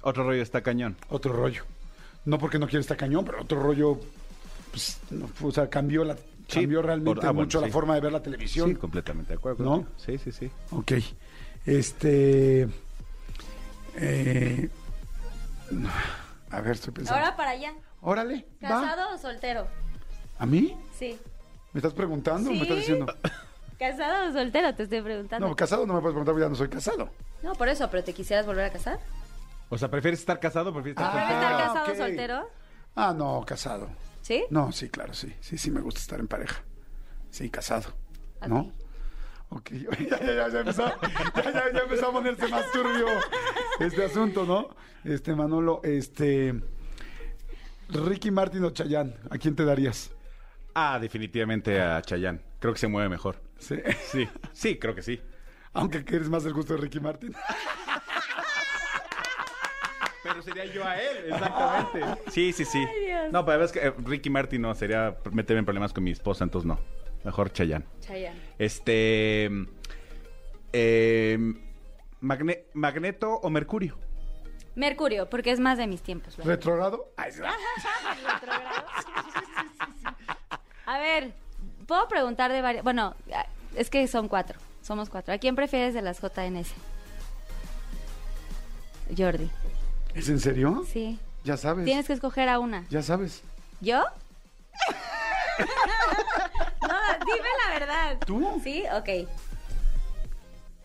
Otro 0.02 0.24
rollo 0.24 0.42
está 0.42 0.62
cañón. 0.62 0.96
Otro 1.10 1.32
rollo. 1.34 1.64
No 2.24 2.38
porque 2.38 2.58
no 2.58 2.66
quiera 2.66 2.80
estar 2.80 2.96
cañón, 2.96 3.24
pero 3.26 3.42
otro 3.42 3.62
rollo, 3.62 4.00
pues, 4.70 4.98
no, 5.10 5.28
o 5.42 5.52
sea, 5.52 5.68
cambió, 5.70 6.02
la, 6.04 6.16
Sí, 6.50 6.60
cambió 6.60 6.82
realmente 6.82 7.14
por- 7.14 7.24
ah, 7.24 7.30
bueno, 7.30 7.44
mucho 7.46 7.60
la 7.60 7.66
sí. 7.66 7.72
forma 7.72 7.94
de 7.94 8.00
ver 8.00 8.12
la 8.12 8.22
televisión. 8.22 8.68
Sí, 8.70 8.74
completamente 8.76 9.32
de 9.32 9.38
acuerdo. 9.38 9.64
¿No? 9.64 9.70
contigo. 9.82 9.92
Sí, 9.98 10.18
sí, 10.18 10.32
sí. 10.32 10.50
Ok. 10.70 10.92
Este. 11.66 12.68
eh, 13.96 14.68
a 16.50 16.60
ver, 16.60 16.72
estoy 16.72 16.92
pensando. 16.92 17.20
Ahora 17.22 17.36
para 17.36 17.50
allá. 17.50 17.72
Órale, 18.02 18.46
va. 18.64 18.68
¿Casado 18.68 19.14
o 19.14 19.18
soltero? 19.18 19.66
¿A 20.38 20.46
mí? 20.46 20.76
Sí. 20.98 21.18
¿Me 21.72 21.78
estás 21.78 21.92
preguntando 21.92 22.50
o 22.50 22.52
me 22.52 22.62
estás 22.62 22.78
diciendo? 22.78 23.06
¿Casado 23.78 24.30
o 24.30 24.32
soltero? 24.32 24.74
Te 24.74 24.82
estoy 24.84 25.00
preguntando. 25.02 25.46
No, 25.48 25.54
casado 25.56 25.86
no 25.86 25.94
me 25.94 26.00
puedes 26.00 26.14
preguntar 26.14 26.32
porque 26.34 26.44
ya 26.44 26.48
no 26.48 26.54
soy 26.56 26.68
casado. 26.68 27.10
No, 27.42 27.54
por 27.54 27.68
eso, 27.68 27.88
pero 27.90 28.02
¿te 28.04 28.12
quisieras 28.12 28.44
volver 28.46 28.64
a 28.64 28.70
casar? 28.70 28.98
O 29.68 29.78
sea, 29.78 29.88
¿prefieres 29.90 30.20
estar 30.20 30.40
casado 30.40 30.70
o 30.70 30.72
prefieres 30.74 30.98
estar 31.00 31.12
¿Prefieres 31.12 31.40
soltero? 31.42 31.56
estar 31.68 31.74
casado 31.74 31.92
o 31.92 32.06
soltero? 32.06 32.48
Ah, 32.96 33.14
no, 33.16 33.44
casado. 33.46 33.88
¿Sí? 34.22 34.44
No, 34.50 34.72
sí, 34.72 34.88
claro, 34.88 35.14
sí. 35.14 35.34
Sí, 35.40 35.58
sí 35.58 35.70
me 35.70 35.80
gusta 35.80 36.00
estar 36.00 36.20
en 36.20 36.28
pareja. 36.28 36.62
Sí, 37.30 37.50
casado. 37.50 37.94
¿no? 38.48 38.72
Ok, 39.50 39.70
ya, 39.72 40.20
ya, 40.20 40.32
ya, 40.34 40.48
ya 40.48 40.60
empezó, 40.60 40.84
ya, 41.34 41.52
ya, 41.52 41.72
ya 41.72 41.80
empezó 41.80 42.08
a 42.08 42.12
ponerse 42.12 42.48
más 42.48 42.70
turbio 42.72 43.06
este 43.80 44.04
asunto, 44.04 44.44
¿no? 44.44 44.68
Este, 45.04 45.34
Manolo, 45.34 45.80
este... 45.82 46.54
Ricky 47.88 48.30
Martin 48.30 48.64
o 48.64 48.70
Chayanne, 48.70 49.14
¿a 49.30 49.38
quién 49.38 49.56
te 49.56 49.64
darías? 49.64 50.12
Ah, 50.74 50.98
definitivamente 51.00 51.80
a 51.80 52.00
Chayanne. 52.00 52.40
Creo 52.60 52.72
que 52.72 52.78
se 52.78 52.86
mueve 52.86 53.08
mejor. 53.08 53.42
Sí. 53.58 53.76
Sí, 54.12 54.28
sí, 54.52 54.78
creo 54.78 54.94
que 54.94 55.02
sí. 55.02 55.20
Aunque 55.72 56.04
quieres 56.04 56.28
más 56.28 56.44
el 56.44 56.52
gusto 56.52 56.74
de 56.74 56.80
Ricky 56.80 57.00
Martin. 57.00 57.34
Pero 60.22 60.42
sería 60.42 60.64
yo 60.66 60.84
a 60.84 61.00
él, 61.00 61.16
exactamente. 61.32 62.30
Sí, 62.30 62.52
sí, 62.52 62.64
sí. 62.64 62.86
Dios. 63.06 63.32
No, 63.32 63.44
pero 63.44 63.58
la 63.58 63.58
verdad 63.58 63.64
es 63.64 63.72
que 63.72 63.86
eh, 63.88 63.94
Ricky 64.04 64.28
Martin 64.30 64.62
no, 64.62 64.74
sería 64.74 65.16
meterme 65.32 65.60
en 65.60 65.64
problemas 65.64 65.92
con 65.92 66.04
mi 66.04 66.10
esposa, 66.10 66.44
entonces 66.44 66.66
no. 66.66 66.78
Mejor 67.24 67.52
Chayanne. 67.52 67.84
Chayanne. 68.00 68.38
Este. 68.58 69.50
eh, 70.72 71.38
Magne- 72.20 72.64
¿Magneto 72.74 73.34
o 73.34 73.50
Mercurio? 73.50 73.98
Mercurio, 74.74 75.28
porque 75.28 75.50
es 75.50 75.60
más 75.60 75.78
de 75.78 75.86
mis 75.86 76.02
tiempos. 76.02 76.36
¿verdad? 76.36 76.52
¿Retrogrado? 76.52 77.12
Ay, 77.16 77.32
sí. 77.32 77.40
A 80.86 80.98
ver, 80.98 81.32
puedo 81.86 82.06
preguntar 82.08 82.52
de 82.52 82.62
varias. 82.62 82.84
Bueno, 82.84 83.14
es 83.74 83.90
que 83.90 84.06
son 84.06 84.28
cuatro. 84.28 84.58
Somos 84.82 85.08
cuatro. 85.10 85.34
¿A 85.34 85.38
quién 85.38 85.56
prefieres 85.56 85.92
de 85.94 86.02
las 86.02 86.20
JNS? 86.20 86.72
Jordi. 89.16 89.50
¿Es 90.14 90.28
en 90.28 90.40
serio? 90.40 90.84
Sí. 90.90 91.18
Ya 91.44 91.56
sabes. 91.56 91.84
Tienes 91.84 92.06
que 92.06 92.12
escoger 92.12 92.48
a 92.48 92.58
una. 92.58 92.84
Ya 92.90 93.02
sabes. 93.02 93.42
¿Yo? 93.80 93.98
no, 95.58 96.94
dime 97.26 97.48
la 97.66 97.78
verdad. 97.78 98.18
¿Tú? 98.26 98.60
Sí, 98.62 98.84
ok. 98.92 99.08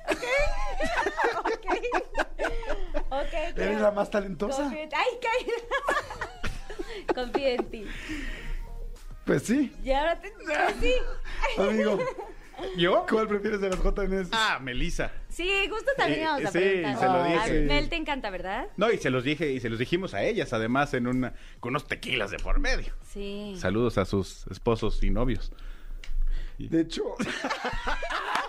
Ok. 0.07 0.23
ok. 1.39 1.65
Ok. 3.09 3.33
¿Eres 3.33 3.53
creo. 3.55 3.79
la 3.79 3.91
más 3.91 4.09
talentosa? 4.09 4.63
Confío 4.63 4.79
en- 4.83 4.89
Ay, 4.93 5.19
cállate. 5.21 5.67
Confío 7.15 7.47
en 7.47 7.69
ti. 7.71 7.85
Pues 9.25 9.43
sí, 9.43 9.75
Y 9.83 9.91
ahora 9.91 10.19
te... 10.19 10.29
pues 10.31 10.75
sí. 10.79 10.93
amigo. 11.57 11.97
¿Yo? 12.77 13.05
¿Cuál 13.09 13.27
prefieres 13.27 13.59
de 13.59 13.69
las 13.71 13.79
JNS? 13.79 14.29
Ah, 14.31 14.59
Melissa. 14.61 15.11
Sí, 15.35 15.67
justo 15.69 15.91
también 15.97 16.19
Sí, 16.19 16.23
íbamos 16.23 16.45
a 16.45 16.51
sí, 16.51 16.59
preguntar. 16.59 16.97
se 16.99 17.05
lo 17.05 17.11
A 17.13 17.27
dije. 17.27 17.59
Mel 17.61 17.89
te 17.89 17.95
encanta, 17.97 18.29
¿verdad? 18.29 18.67
No, 18.77 18.89
y 18.91 18.97
se 18.97 19.09
los 19.09 19.23
dije, 19.25 19.51
y 19.51 19.59
se 19.59 19.69
los 19.69 19.79
dijimos 19.79 20.13
a 20.13 20.23
ellas, 20.23 20.53
además, 20.53 20.93
en 20.93 21.07
una, 21.07 21.33
con 21.59 21.71
unos 21.71 21.87
tequilas 21.87 22.31
de 22.31 22.37
por 22.39 22.59
medio. 22.59 22.93
Sí. 23.11 23.55
Saludos 23.59 23.97
a 23.97 24.05
sus 24.05 24.47
esposos 24.47 25.03
y 25.03 25.09
novios. 25.09 25.51
De 26.57 26.79
hecho. 26.81 27.03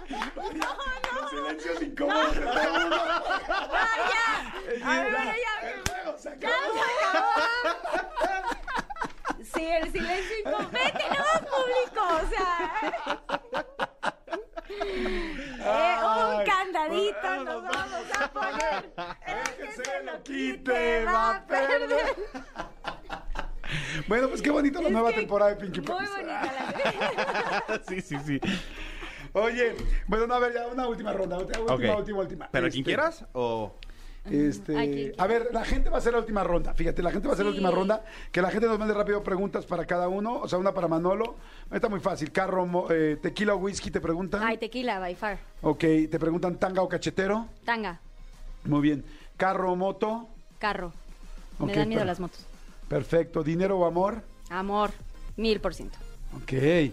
Los 0.06 1.30
silencios 1.30 1.82
incómodos. 1.82 2.34
de 2.36 2.40
todo 2.40 2.60
el 2.60 2.70
mundo. 2.80 2.96
A 2.96 3.22
ver, 5.00 5.12
ya, 5.12 5.24
ya. 5.34 5.70
El 5.70 5.80
juego 5.88 6.16
se 6.18 6.30
Ya 6.38 6.48
acabó. 6.48 6.74
se 6.74 6.80
acabó. 7.08 7.26
Sí, 9.54 9.64
el 9.66 9.90
silencio 9.92 10.38
incómodo. 10.40 10.70
Vete, 10.70 11.04
no 11.10 11.18
más 11.18 11.40
público, 11.40 12.00
o 12.14 12.20
sea. 12.28 13.85
Eh, 14.80 15.96
un 16.04 16.44
candadito 16.44 17.44
nos 17.44 17.62
vamos 17.62 18.04
a 18.20 18.28
poner. 18.32 18.92
El 19.26 19.56
que 19.56 19.72
se 19.82 20.02
lo 20.04 20.22
quite 20.22 21.04
va 21.04 21.36
a 21.36 21.46
perder. 21.46 22.16
Bueno, 24.06 24.28
pues 24.28 24.40
qué 24.40 24.50
bonito 24.50 24.80
la 24.80 24.90
nueva 24.90 25.10
temporada 25.12 25.50
de 25.50 25.56
Pinky 25.56 25.80
Muy 25.80 25.86
Promise. 25.86 26.12
bonita 26.12 26.52
la 27.68 27.80
sí, 27.88 28.00
sí, 28.00 28.16
sí. 28.24 28.40
Oye, 29.32 29.74
bueno, 30.06 30.28
no, 30.28 30.34
a 30.34 30.38
ver, 30.38 30.54
ya 30.54 30.68
una 30.68 30.86
última 30.86 31.12
ronda. 31.12 31.36
Última, 31.36 31.74
última, 31.74 31.96
última, 31.96 32.18
última. 32.20 32.48
¿Pero 32.52 32.66
Este, 32.68 32.74
quien 32.76 32.84
quieras 32.84 33.24
o...? 33.32 33.74
Este, 34.30 34.78
Aquí. 34.78 35.12
a 35.16 35.26
ver, 35.26 35.48
la 35.52 35.64
gente 35.64 35.88
va 35.90 35.96
a 35.96 35.98
hacer 35.98 36.12
la 36.12 36.18
última 36.20 36.42
ronda. 36.44 36.74
Fíjate, 36.74 37.02
la 37.02 37.10
gente 37.10 37.28
va 37.28 37.32
a 37.32 37.34
hacer 37.34 37.44
la 37.46 37.50
última 37.52 37.70
ronda. 37.70 38.04
Que 38.32 38.42
la 38.42 38.50
gente 38.50 38.66
nos 38.66 38.78
mande 38.78 38.92
rápido 38.94 39.22
preguntas 39.22 39.64
para 39.66 39.84
cada 39.86 40.08
uno. 40.08 40.40
O 40.40 40.48
sea, 40.48 40.58
una 40.58 40.72
para 40.74 40.88
Manolo. 40.88 41.36
Está 41.72 41.88
muy 41.88 42.00
fácil. 42.00 42.32
Carro, 42.32 42.66
mo- 42.66 42.86
eh, 42.90 43.18
tequila 43.22 43.54
o 43.54 43.58
whisky, 43.58 43.90
te 43.90 44.00
preguntan. 44.00 44.42
Ay, 44.42 44.58
tequila, 44.58 44.98
by 44.98 45.14
far. 45.14 45.38
Ok, 45.62 45.80
te 46.10 46.18
preguntan 46.18 46.56
tanga 46.58 46.82
o 46.82 46.88
cachetero. 46.88 47.46
Tanga, 47.64 48.00
Muy 48.64 48.80
bien. 48.80 49.04
Carro 49.36 49.72
o 49.72 49.76
moto. 49.76 50.28
carro. 50.58 50.92
Me 51.58 51.74
dan 51.74 51.88
miedo 51.88 52.04
las 52.04 52.20
motos. 52.20 52.44
Perfecto. 52.88 53.42
Dinero 53.42 53.78
o 53.78 53.84
amor. 53.86 54.22
Amor, 54.50 54.90
mil 55.36 55.60
por 55.60 55.74
ciento. 55.74 55.98
Ok. 56.36 56.92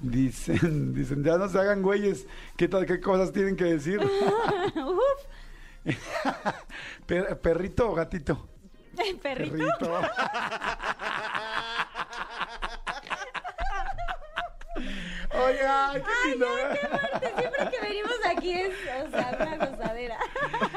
Dicen, 0.00 0.92
dicen, 0.94 1.24
ya 1.24 1.38
no 1.38 1.48
se 1.48 1.58
hagan 1.58 1.80
güeyes. 1.82 2.26
¿Qué, 2.56 2.68
tal, 2.68 2.84
qué 2.86 3.00
cosas 3.00 3.32
tienen 3.32 3.56
que 3.56 3.64
decir? 3.64 4.00
Per- 7.06 7.40
¿Perrito 7.40 7.90
o 7.90 7.94
gatito? 7.94 8.48
Perrito. 9.22 9.22
Perrito. 9.22 10.00
Oiga, 15.32 15.92
qué 15.94 16.28
lindo. 16.30 16.46
Siempre 17.20 17.70
que 17.70 17.80
venimos 17.80 18.14
aquí 18.26 18.52
es, 18.52 18.74
o 19.06 19.10
sea, 19.10 19.36
una 19.40 19.56
gozadera. 19.66 20.18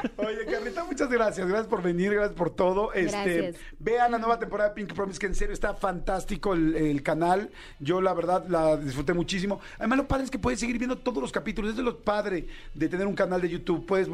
Oye, 0.16 0.44
Carlita, 0.50 0.84
muchas 0.84 1.08
gracias. 1.10 1.46
Gracias 1.46 1.66
por 1.68 1.82
venir, 1.82 2.12
gracias 2.12 2.36
por 2.36 2.50
todo. 2.50 2.92
Este, 2.92 3.36
Gracias. 3.36 3.56
vean 3.78 4.12
la 4.12 4.18
nueva 4.18 4.38
temporada 4.38 4.70
de 4.70 4.74
Pink 4.74 4.94
Promise, 4.94 5.18
que 5.18 5.26
en 5.26 5.34
serio 5.34 5.52
está 5.54 5.74
fantástico 5.74 6.54
el, 6.54 6.74
el 6.76 7.02
canal. 7.02 7.50
Yo, 7.78 8.00
la 8.00 8.14
verdad, 8.14 8.44
la 8.48 8.76
disfruté 8.76 9.12
muchísimo. 9.14 9.60
Además, 9.78 9.98
lo 9.98 10.08
padre 10.08 10.24
es 10.24 10.30
que 10.30 10.38
puedes 10.38 10.60
seguir 10.60 10.78
viendo 10.78 10.98
todos 10.98 11.22
los 11.22 11.32
capítulos. 11.32 11.72
Es 11.72 11.76
de 11.76 11.82
lo 11.82 11.98
padre 11.98 12.46
de 12.74 12.88
tener 12.88 13.06
un 13.06 13.14
canal 13.14 13.40
de 13.40 13.48
YouTube. 13.48 13.86
Puedes 13.86 14.08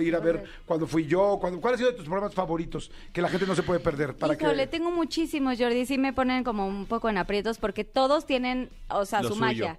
ir 0.00 0.14
a 0.14 0.20
ver 0.20 0.44
cuando 0.66 0.86
fui 0.86 1.06
yo, 1.06 1.38
cuando, 1.40 1.60
cuál 1.60 1.74
ha 1.74 1.76
sido 1.76 1.90
de 1.90 1.96
tus 1.96 2.04
programas 2.04 2.34
favoritos 2.34 2.90
que 3.12 3.22
la 3.22 3.28
gente 3.28 3.46
no 3.46 3.54
se 3.54 3.62
puede 3.62 3.80
perder. 3.80 4.14
Para 4.14 4.34
Híjole, 4.34 4.64
que... 4.64 4.66
tengo 4.68 4.90
muchísimos, 4.90 5.58
Jordi. 5.58 5.86
Sí 5.86 5.98
me 5.98 6.12
ponen 6.12 6.44
como 6.44 6.66
un 6.66 6.86
poco 6.86 7.08
en 7.08 7.18
aprietos 7.18 7.58
porque 7.58 7.84
todos 7.84 8.26
tienen, 8.26 8.70
o 8.88 9.04
sea, 9.04 9.22
Lo 9.22 9.28
su 9.28 9.34
suyo. 9.34 9.46
magia. 9.46 9.78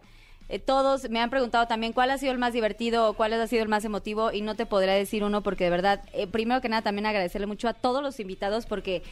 Eh, 0.49 0.59
todos 0.59 1.09
me 1.09 1.19
han 1.19 1.29
preguntado 1.29 1.67
también 1.67 1.93
cuál 1.93 2.11
ha 2.11 2.17
sido 2.17 2.31
el 2.31 2.37
más 2.37 2.53
divertido 2.53 3.09
o 3.09 3.13
cuál 3.13 3.33
ha 3.33 3.47
sido 3.47 3.63
el 3.63 3.69
más 3.69 3.85
emotivo 3.85 4.31
y 4.31 4.41
no 4.41 4.55
te 4.55 4.65
podré 4.65 4.93
decir 4.93 5.23
uno 5.23 5.41
porque 5.41 5.63
de 5.63 5.69
verdad, 5.69 6.01
eh, 6.13 6.27
primero 6.27 6.61
que 6.61 6.69
nada 6.69 6.81
también 6.81 7.05
agradecerle 7.05 7.47
mucho 7.47 7.67
a 7.67 7.73
todos 7.73 8.03
los 8.03 8.19
invitados 8.19 8.65
porque 8.65 9.03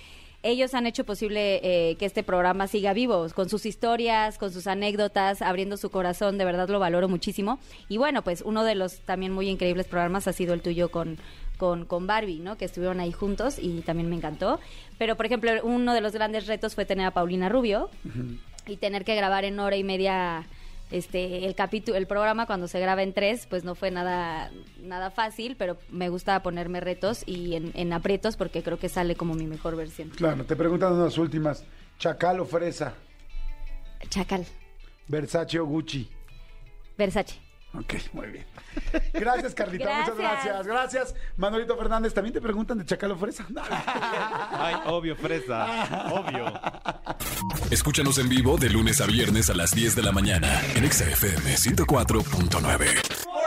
ellos 0.44 0.74
han 0.74 0.88
hecho 0.88 1.06
posible 1.06 1.60
eh, 1.64 1.96
que 1.98 2.06
este 2.06 2.24
programa 2.24 2.68
siga 2.68 2.94
vivo, 2.94 3.28
con 3.36 3.48
sus 3.48 3.66
historias, 3.66 4.38
con 4.38 4.52
sus 4.52 4.66
anécdotas, 4.66 5.42
abriendo 5.42 5.78
su 5.78 5.92
corazón, 5.92 6.38
de 6.38 6.46
verdad 6.46 6.68
lo 6.68 6.80
valoro 6.80 7.08
muchísimo. 7.08 7.60
Y 7.90 7.98
bueno, 7.98 8.24
pues 8.24 8.42
uno 8.42 8.64
de 8.64 8.76
los 8.76 9.02
también 9.02 9.34
muy 9.34 9.50
increíbles 9.50 9.88
programas 9.88 10.28
ha 10.28 10.34
sido 10.34 10.56
el 10.56 10.62
tuyo 10.62 10.90
con, 10.90 11.20
con, 11.58 11.86
con 11.86 12.08
Barbie, 12.08 12.40
¿no? 12.40 12.58
Que 12.58 12.66
estuvieron 12.66 13.00
ahí 13.00 13.12
juntos 13.12 13.60
y 13.60 13.82
también 13.82 14.10
me 14.10 14.16
encantó. 14.16 14.60
Pero, 14.98 15.16
por 15.16 15.28
ejemplo, 15.28 15.52
uno 15.64 15.94
de 15.94 16.02
los 16.02 16.14
grandes 16.14 16.48
retos 16.48 16.74
fue 16.74 16.86
tener 16.86 17.06
a 17.06 17.12
Paulina 17.12 17.48
Rubio 17.48 17.92
y 18.66 18.78
tener 18.78 19.06
que 19.06 19.16
grabar 19.16 19.46
en 19.46 19.60
hora 19.60 19.78
y 19.78 19.84
media 19.84 20.48
este 20.92 21.46
el 21.46 21.56
capítulo 21.56 21.98
el 21.98 22.08
programa 22.08 22.46
cuando 22.46 22.68
se 22.68 22.80
graba 22.80 23.04
en 23.04 23.14
tres 23.14 23.48
pues 23.50 23.64
no 23.64 23.76
fue 23.76 23.92
nada 23.92 24.52
nada 24.82 25.10
fácil 25.10 25.56
pero 25.58 25.78
me 25.90 26.10
gusta 26.10 26.42
ponerme 26.44 26.80
retos 26.80 27.24
y 27.26 27.56
en, 27.56 27.72
en 27.76 27.94
aprietos 27.94 28.38
porque 28.38 28.62
creo 28.64 28.78
que 28.78 28.90
sale 28.90 29.16
como 29.16 29.34
mi 29.34 29.48
mejor 29.48 29.76
versión 29.76 30.10
Claro, 30.10 30.44
te 30.46 30.56
preguntan 30.56 30.94
unas 30.94 31.18
últimas. 31.18 31.64
¿Chacal 31.98 32.40
o 32.40 32.46
fresa? 32.46 32.94
chacal 34.10 34.46
¿Versace 35.08 35.60
o 35.60 35.66
Gucci? 35.66 36.10
Versace 36.98 37.51
Ok, 37.74 37.94
muy 38.14 38.28
bien. 38.28 38.46
Gracias, 39.14 39.54
Carlita. 39.54 40.00
Muchas 40.02 40.18
Gracias. 40.18 40.68
gracias. 40.68 41.16
Manolito 41.38 41.78
Fernández. 41.78 42.14
¿También 42.14 42.34
te 42.34 42.42
preguntan 42.42 42.78
de 42.78 42.86
Chacal 42.86 43.12
o 43.12 43.18
Fresa? 43.18 43.46
Ay, 44.52 44.76
obvio, 44.88 45.16
fresa. 45.16 46.10
Obvio. 46.12 46.52
Escúchanos 47.70 48.18
en 48.18 48.28
vivo 48.28 48.58
de 48.58 48.70
lunes 48.70 49.00
a 49.00 49.06
viernes 49.06 49.50
a 49.50 49.54
las 49.54 49.72
10 49.72 49.96
de 49.96 50.04
la 50.04 50.12
mañana 50.12 50.62
en 50.76 50.84
Exa 50.84 51.06
FM 51.06 51.56
104.9. 51.56 53.41